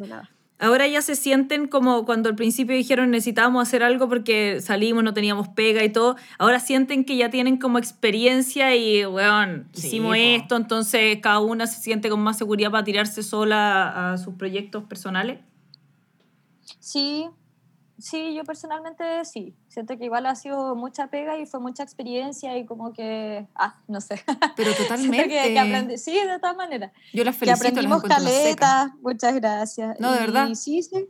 [0.60, 5.14] ahora ya se sienten como cuando al principio dijeron necesitábamos hacer algo porque salimos, no
[5.14, 6.18] teníamos pega y todo.
[6.38, 10.16] Ahora sienten que ya tienen como experiencia y, weón, Sí, hicimos po.
[10.16, 14.34] esto, entonces cada una se siente con más seguridad para tirarse sola a, a sus
[14.34, 15.40] proyectos personales.
[16.80, 17.30] Sí,
[17.98, 19.56] sí, yo personalmente sí.
[19.68, 23.82] Siento que igual ha sido mucha pega y fue mucha experiencia y como que, ah,
[23.88, 24.22] no sé.
[24.56, 25.28] Pero totalmente.
[25.30, 26.92] que, que aprendí, sí, de todas maneras.
[27.14, 28.70] Yo las que felicito, las aprendimos encuentro unas secas.
[28.70, 30.00] caleta, muchas gracias.
[30.00, 30.54] No, de Y verdad.
[30.54, 31.10] Sí, sí.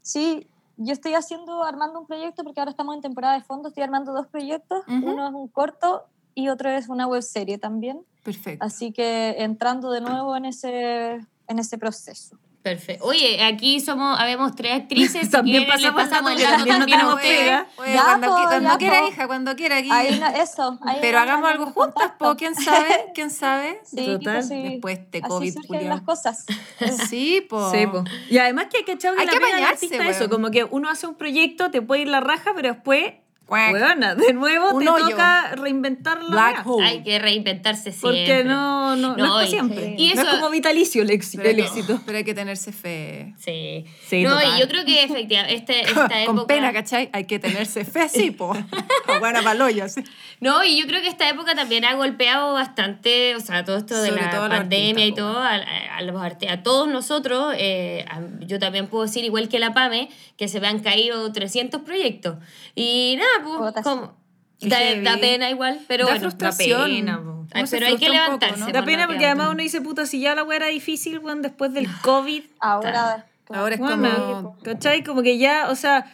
[0.00, 0.46] Sí,
[0.76, 4.12] yo estoy haciendo, armando un proyecto porque ahora estamos en temporada de fondo, estoy armando
[4.12, 5.10] dos proyectos, Ujú.
[5.12, 8.04] uno es un corto y otro es una web serie también.
[8.24, 8.64] Perfecto.
[8.64, 12.38] Así que entrando de nuevo en ese, en ese proceso.
[12.62, 13.04] Perfecto.
[13.04, 15.28] Oye, aquí somos, habemos tres actrices.
[15.30, 17.66] También quieren, pasamos pasamos el dato también no tenemos pega.
[17.76, 19.08] Oye, Ya, cuando, po, qui- cuando ya, quiera, po.
[19.08, 19.88] hija, cuando quiera aquí.
[19.90, 20.78] Ahí no- eso.
[20.86, 23.06] ahí Pero hagamos algo juntas, po, ¿quién sabe?
[23.14, 23.80] ¿Quién sabe?
[23.84, 24.42] Sí, Total.
[24.44, 24.62] sí.
[24.62, 25.88] Después Así COVID, surgen culiao.
[25.94, 26.46] las cosas.
[27.08, 27.70] Sí, po.
[27.72, 28.04] Sí, po.
[28.30, 30.88] Y además que hay que echarle Hay la que apañarse, artista eso, como que uno
[30.88, 33.14] hace un proyecto, te puede ir la raja, pero después,
[33.48, 35.10] Weona, de nuevo Un te hoyo.
[35.10, 36.86] toca reinventar la Black hole.
[36.86, 38.24] Hay que reinventarse siempre.
[38.26, 39.94] Porque no, no, no, No, es para y- siempre.
[39.98, 42.00] y no es como vitalicio el, ex- Pero, el no, éxito.
[42.06, 43.34] pero hay que tenerse fe.
[43.38, 43.84] Sí.
[44.06, 44.56] Sí, no, total.
[44.56, 46.36] y yo creo que efectivamente este, esta época...
[46.38, 47.10] Con pena, ¿cachai?
[47.12, 48.52] Hay que tenerse fe, sí, po.
[49.08, 50.02] O buena paloya, sí.
[50.40, 54.00] No, y yo creo que esta época también ha golpeado bastante, o sea, todo esto
[54.00, 58.04] de Sobre la pandemia y todo, a, a- a los arte- a todos nosotros, eh,
[58.08, 61.82] a- yo también puedo decir, igual que la PAME, que se me han caído 300
[61.82, 62.36] proyectos.
[62.74, 64.16] Y nada, pues, como,
[64.60, 66.20] da, da pena igual, pero Da bueno.
[66.30, 66.90] frustración.
[66.90, 67.30] pena, po.
[67.30, 68.60] Uno Ay, pero hay que un poco, levantarse.
[68.60, 68.66] ¿no?
[68.66, 68.72] po.
[68.72, 71.72] Da pena porque además uno dice, puta, si ya la weá era difícil, weón, después
[71.74, 72.42] del COVID.
[72.60, 74.56] Ahora, Ahora es Bueno, como...
[74.62, 75.02] ¿cachai?
[75.04, 76.10] Como que ya, o sea,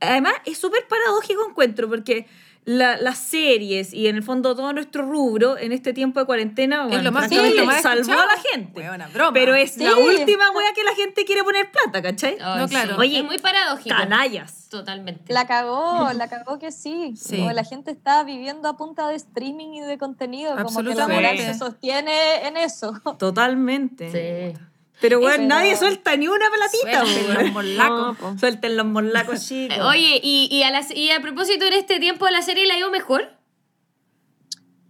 [0.00, 2.26] además es súper paradójico encuentro, porque
[2.66, 6.82] la- las series y en el fondo todo nuestro rubro en este tiempo de cuarentena
[6.82, 8.22] Es bueno, lo más, sí, lo más salvó escuchado.
[8.22, 8.78] a la gente.
[8.80, 9.32] Weona, broma.
[9.32, 10.00] Pero es la Sí.
[10.00, 12.36] última wea que la gente quiere poner plata, ¿cachai?
[12.40, 12.94] Ay, No, claro.
[12.94, 13.00] sí.
[13.00, 13.96] Oye, es muy paradójico.
[13.96, 14.68] Canallas.
[14.68, 15.32] Totalmente.
[15.32, 17.14] La cagó, la cagó que sí.
[17.16, 17.38] Sí.
[17.38, 21.08] Como la gente está viviendo a punta de streaming y de contenido, como que la
[21.08, 22.92] moral se sostiene en eso.
[23.18, 24.52] Totalmente.
[24.52, 24.60] Sí.
[25.00, 27.04] Pero bueno, Pero- nadie suelta ni una platita.
[27.06, 27.42] Suelten weón.
[27.44, 28.20] los morlacos.
[28.20, 28.38] No.
[28.38, 29.78] Suelten los morlacos, chicos.
[29.82, 32.78] Oye, y, y, a las- y a propósito, en este tiempo la serie la ha
[32.78, 33.30] ido mejor.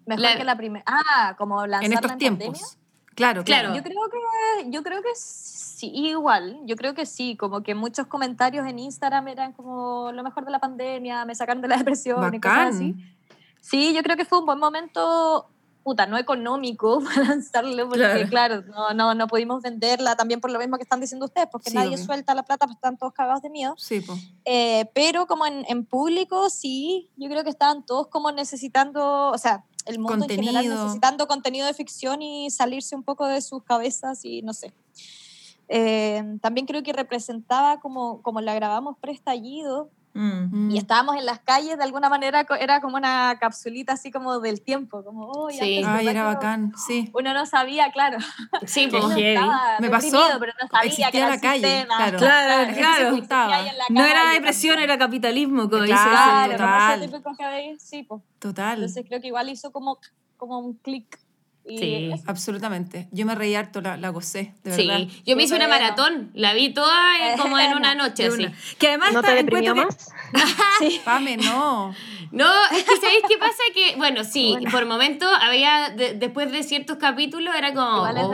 [0.07, 0.85] Mejor La- que la primera.
[0.87, 2.39] Ah, como lanzarla En estos pandemia.
[2.39, 2.77] tiempos.
[3.15, 3.73] Claro, Claro.
[3.73, 3.75] claro.
[3.77, 8.07] Yo creo que, yo creo que sí, igual, yo creo que sí, como que muchos
[8.07, 12.35] comentarios en Instagram eran como lo mejor de la pandemia, me sacaron de la depresión
[12.35, 12.93] y cosas así.
[12.93, 13.17] Bacán.
[13.61, 15.49] Sí, yo creo que fue un buen momento,
[15.83, 18.29] puta, no económico para lanzarlo, porque Claro.
[18.29, 21.71] claro, no, no, no pudimos venderla también por lo mismo que están diciendo ustedes, porque
[21.71, 22.05] Sí, nadie obvio.
[22.05, 23.75] suelta la plata, pues están todos cagados de miedo.
[23.79, 24.15] Sí, po.
[24.45, 29.39] Eh, pero como en, en público, sí, yo creo que estaban todos como necesitando, o
[29.39, 30.85] sea, el mundo en general Contenido.
[30.85, 34.73] necesitando contenido de ficción y salirse un poco de sus cabezas y no sé.
[35.69, 40.67] Eh, también creo que representaba como, como la grabamos pre-estallido Mm.
[40.67, 40.71] Mm.
[40.73, 44.61] y estábamos en las calles, de alguna manera era como una capsulita así como del
[44.61, 45.59] tiempo, como, oh, Sí.
[45.61, 47.11] antes, Ay, ¿verdad era que bacán, sí.
[47.15, 48.19] Uno no sabía, claro.
[48.67, 50.27] Sí, estaba Me pasó.
[50.41, 51.97] pero no sabía que Existía era la calle, sistema.
[51.97, 52.19] claro.
[52.19, 53.17] Claro, que claro.
[53.79, 56.99] la No era depresión, era capitalismo, como Claro, Claro, total.
[57.01, 58.23] como típico que sí, pues.
[58.41, 58.75] Total.
[58.79, 59.99] Entonces creo que igual hizo como,
[60.37, 61.19] como un clic.
[61.71, 62.11] Y Sí.
[62.13, 62.25] eso.
[62.27, 63.09] Absolutamente.
[63.13, 65.07] Yo me reí harto, la, la gocé, de Sí, verdad.
[65.27, 65.83] yo me hice una Bueno.
[65.83, 68.45] maratón, la vi toda eh, como en una noche, así.
[68.45, 68.53] una.
[68.79, 69.97] Que además ¿No está- te deprimió encuentro
[70.33, 70.55] que- más?
[70.81, 71.01] Sí.
[71.05, 71.95] Pame, no.
[72.33, 73.63] No, es que ¿sabéis qué pasa?
[73.75, 77.97] Que, bueno, sí, por momentos había, de- después de ciertos capítulos era como...
[78.09, 78.31] Igual es oh.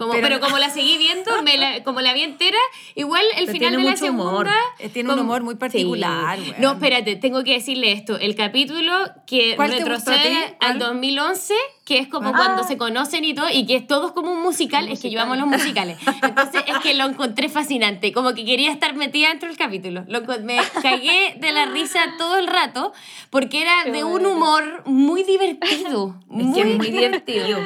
[0.00, 2.56] Como, Pero- pero, como la seguí viendo, me la- como la vi entera,
[2.94, 4.24] igual el Pero final de la mucho segunda...
[4.30, 4.48] humor.
[4.94, 6.54] Tiene un como- humor muy particular, Sí.
[6.56, 8.18] No, espérate, tengo que decirle esto.
[8.18, 8.92] El capítulo
[9.26, 10.78] que ¿Cuál te retrocede al ¿Cuál?
[10.78, 11.52] 2011,
[11.84, 12.32] que es como Ah.
[12.34, 15.20] cuando se conocen y todo, y que es todo como un musical, es que yo
[15.20, 15.98] amo los musicales.
[16.22, 20.04] Entonces es que lo encontré fascinante, como que quería estar metida dentro del capítulo.
[20.08, 22.94] Lo me cagué de la risa todo el rato,
[23.28, 24.30] porque era Qué de un bueno.
[24.30, 26.16] humor muy divertido.
[26.30, 27.58] Es Muy, que es muy divertido.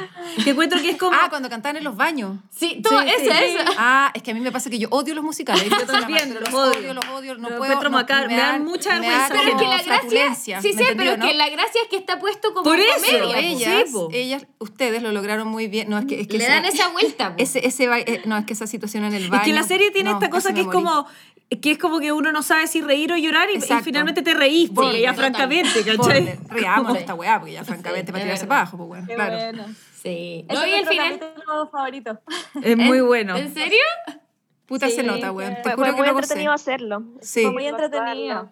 [0.43, 1.15] Que encuentro que es como.
[1.15, 2.24] Ah, cuando cantaban en los baños.
[2.51, 3.73] Sí, todo Sí, eso, sí, eso.
[3.79, 5.65] Ah, es que a mí me pasa que yo odio los musicales.
[5.69, 6.95] Yo también, los los odio, odio.
[6.95, 7.83] los odio, no puedo.
[7.83, 7.91] no,
[8.29, 9.29] me dan mucha vergüenza.
[9.31, 11.27] Pero es que la gracia, sí ¿me sé, pero es no?
[11.27, 13.85] que la gracia es que está puesto como Por eso, comedia.
[13.93, 14.09] Po.
[14.13, 15.89] ellas, Sí, ustedes lo lograron muy bien.
[15.91, 17.35] No, es que, es que Le esa- dan esa vuelta.
[17.39, 19.43] ese, ese eh, no, es que esa situación en el baño.
[19.43, 20.77] Es que la serie tiene no, esta cosa que es morí.
[20.79, 21.07] como
[21.61, 24.35] que es como que uno no sabe si reír o llorar y, y finalmente te
[24.35, 25.31] reís, porque Sí, ya total.
[25.33, 26.23] francamente, ¿cachai?
[26.25, 26.99] Sí.
[26.99, 29.65] esta weá, porque ya francamente Sí, para tirarse para abajo, pues bueno, claro.
[30.05, 30.47] Sí.
[30.53, 31.19] No, y es otro final...
[31.19, 32.21] capítulo favorito.
[32.63, 33.37] Es muy bueno.
[33.37, 33.81] ¿En serio?
[34.67, 35.57] Puta Sí, se nota, weón.
[35.57, 36.23] Te Fue, juro fue que muy lo gocé.
[36.25, 37.03] entretenido hacerlo.
[37.21, 37.43] Sí.
[37.43, 38.49] Fue muy entretenido.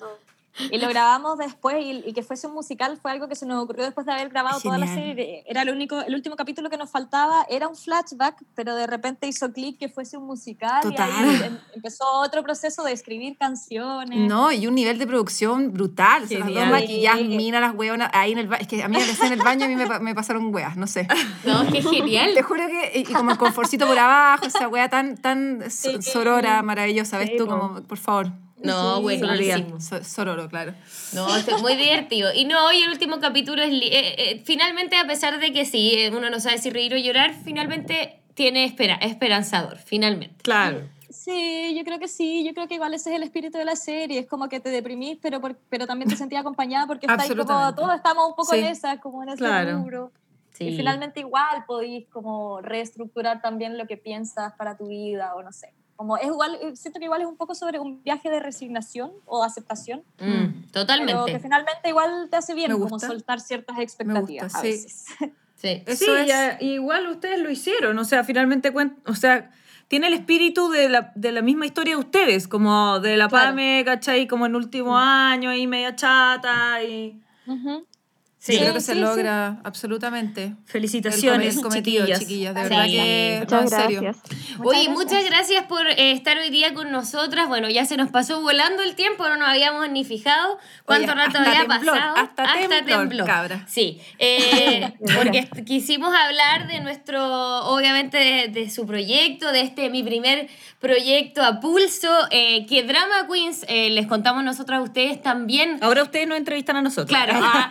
[0.70, 3.62] Y lo grabamos después y, y que fuese un musical fue algo que se nos
[3.64, 5.07] ocurrió después de haber grabado toda la Genial.
[5.09, 5.44] serie.
[5.46, 9.26] Era el único, el último capítulo que nos faltaba, era un flashback, pero de repente
[9.26, 11.09] hizo clic que fuese un musical Total.
[11.09, 14.18] y ahí em- empezó otro proceso de escribir canciones.
[14.28, 16.24] No, y un nivel de producción brutal.
[16.24, 16.70] O sea, las dos Genial.
[16.70, 17.28] maquilladas, Sí.
[17.28, 18.61] minas, las hueonas, ahí en el baño.
[18.62, 20.86] Es que a mí me en el baño a mí me, me pasaron hueas, no
[20.86, 21.09] sé.
[21.44, 22.34] No, qué genial.
[22.34, 26.03] Te juro que, y, y como el conforcito por abajo, esa hueá tan, tan Sí.
[26.03, 27.46] sorora, maravillosa, ¿ves Sí, tú?
[27.46, 28.26] Como, por favor.
[28.64, 29.80] No, Sí, buenísimo.
[29.80, 30.74] So- sororo, claro.
[31.12, 32.32] No, esto es muy divertido.
[32.34, 33.70] Y no, hoy el último capítulo es...
[33.72, 33.80] eh,
[34.18, 37.34] eh, finalmente, a pesar de que sí, eh, uno no sabe si reír o llorar,
[37.44, 40.36] finalmente tiene espera, esperanzador, finalmente.
[40.42, 40.88] Claro.
[41.10, 43.76] Sí, yo creo que sí, yo creo que igual ese es el espíritu de la
[43.76, 47.28] serie, es como que te deprimís, pero, por- pero también te sentías acompañada porque estáis
[47.34, 48.60] como, todos estamos un poco Sí.
[48.60, 49.76] en esa, como en ese Claro.
[49.78, 50.12] rubro.
[50.52, 50.64] Sí.
[50.68, 55.52] Y finalmente igual podéis como reestructurar también lo que piensas para tu vida o no
[55.52, 55.72] sé.
[55.97, 59.12] Como es igual, eh, siento que igual es un poco sobre un viaje de resignación
[59.26, 61.40] o aceptación, Mm, pero que totalmente.
[61.40, 64.68] finalmente igual te hace bien como soltar ciertas expectativas gusta, a sí.
[64.68, 65.05] veces.
[65.62, 65.80] Sí.
[65.86, 66.26] Eso sí, es.
[66.26, 68.72] ya- igual ustedes lo hicieron, o sea, finalmente
[69.07, 69.53] o sea,
[69.86, 73.51] tiene el espíritu de la, de la misma historia de ustedes, como de la Claro.
[73.51, 74.26] PAME, ¿cachai?
[74.26, 77.22] Como en último año y media chata y...
[77.47, 77.86] Ujú.
[77.86, 78.01] Sí,
[78.45, 78.99] Sí, creo que sí, se sí.
[78.99, 80.55] logra absolutamente.
[80.66, 82.18] Felicitaciones, el cometido, chiquillas.
[82.18, 82.55] chiquillas.
[82.57, 82.68] De Sí.
[82.70, 84.01] verdad que, no, Muchas en serio.
[84.03, 84.59] gracias.
[84.64, 87.47] Oye, muchas gracias por eh, estar hoy día con nosotras.
[87.47, 91.20] Bueno, ya se nos pasó volando el tiempo, no nos habíamos ni fijado cuánto Oye,
[91.24, 92.16] rato hasta había temblor, pasado.
[92.16, 93.64] hasta temblor, cabra.
[93.68, 100.03] Sí, eh, porque quisimos hablar de nuestro, obviamente, de, de su proyecto, de este mi
[100.03, 100.49] primer
[100.80, 105.78] proyecto a pulso, eh, que Drama Queens, eh, les contamos nosotras a ustedes también.
[105.80, 107.07] Ahora ustedes nos entrevistan a nosotros.
[107.09, 107.70] Claro, ah,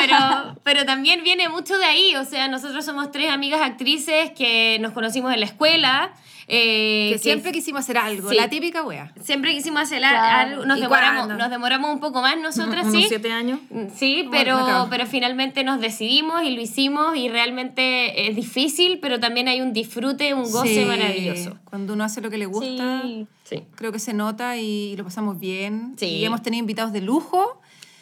[0.00, 2.16] pero, pero también viene mucho de ahí.
[2.16, 6.12] O sea, nosotros somos tres amigas actrices que nos conocimos en la escuela.
[6.50, 9.12] Eh, que, siempre quisimos hacer algo, la típica wea.
[9.20, 10.64] Siempre quisimos hacer algo.
[10.64, 13.04] Nos demoramos, nos demoramos un poco más nosotras, ¿Unos sí.
[13.06, 13.60] siete años?
[13.68, 19.20] Mm, sí, pero, pero finalmente nos decidimos y lo hicimos y realmente es difícil, pero
[19.20, 21.58] también hay un disfrute, un goce maravilloso.
[21.64, 23.02] Cuando uno hace lo que le gusta,
[23.44, 23.64] sí.
[23.74, 25.96] creo que se nota y lo pasamos bien.
[26.00, 27.57] Y hemos tenido invitados de lujo.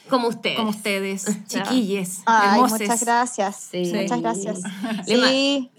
[0.09, 0.57] Como ustedes.
[0.57, 3.71] Como ustedes, chiquilles, Ay, Muchas gracias.
[3.73, 4.61] Muchas gracias.
[5.07, 5.71] Sí.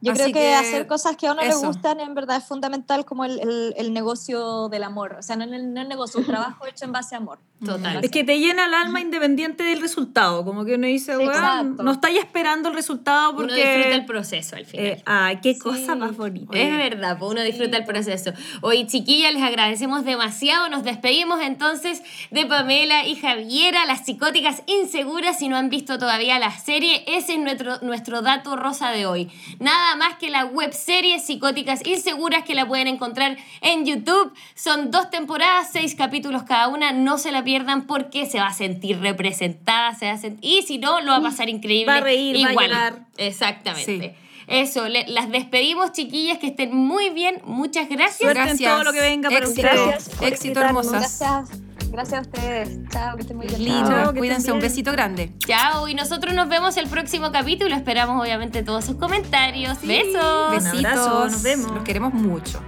[0.00, 3.24] Yo creo que, hacer cosas que a uno le gustan en verdad es fundamental como
[3.24, 5.16] el, el, el negocio del amor.
[5.18, 7.38] O sea, no es el, negocio, un trabajo hecho en base a amor.
[7.64, 8.04] Total.
[8.04, 10.44] Es que te llena el alma independiente del resultado.
[10.44, 13.54] Como que uno dice, bueno, no estáis esperando el resultado porque...
[13.54, 14.86] Uno disfruta el proceso al final.
[14.86, 16.56] Eh, ay, qué cosa más bonita.
[16.56, 18.32] Es verdad, pues uno disfruta el proceso.
[18.60, 20.68] Hoy, chiquillas, les agradecemos demasiado.
[20.68, 25.38] Nos despedimos entonces de Pamela y Javiera, las psicóticas inseguras.
[25.38, 29.30] Si no han visto todavía la serie, ese es nuestro, nuestro dato rosa de hoy.
[29.58, 34.32] Nada más que la web serie Psicóticas Inseguras que la pueden encontrar en YouTube.
[34.56, 36.92] Son dos temporadas, seis capítulos cada una.
[36.92, 40.78] No se la pierdan porque se va a sentir representada, se va a y si
[40.78, 41.92] no, lo va a pasar increíble.
[41.92, 42.56] Va a reír, igual.
[42.56, 43.06] va a llorar.
[43.16, 44.16] Exactamente.
[44.46, 47.42] Eso, las despedimos, chiquillas, que estén muy bien.
[47.44, 48.18] Muchas gracias.
[48.18, 48.60] Suerte gracias.
[48.60, 49.68] en todo lo que venga para Éxito.
[49.68, 50.10] ustedes.
[50.22, 51.20] Éxito, hermosas.
[51.20, 51.65] Gracias.
[51.90, 52.78] Gracias a ustedes.
[52.90, 53.64] Chao, que estén muy bien.
[53.64, 55.32] Lindo, cuídense, un besito grande.
[55.46, 57.74] Chao, y nosotros nos vemos el próximo capítulo.
[57.74, 59.80] Esperamos obviamente todos sus comentarios.
[59.82, 60.50] Besos.
[60.50, 61.32] Besitos.
[61.32, 61.70] Nos vemos.
[61.72, 62.60] Los queremos mucho.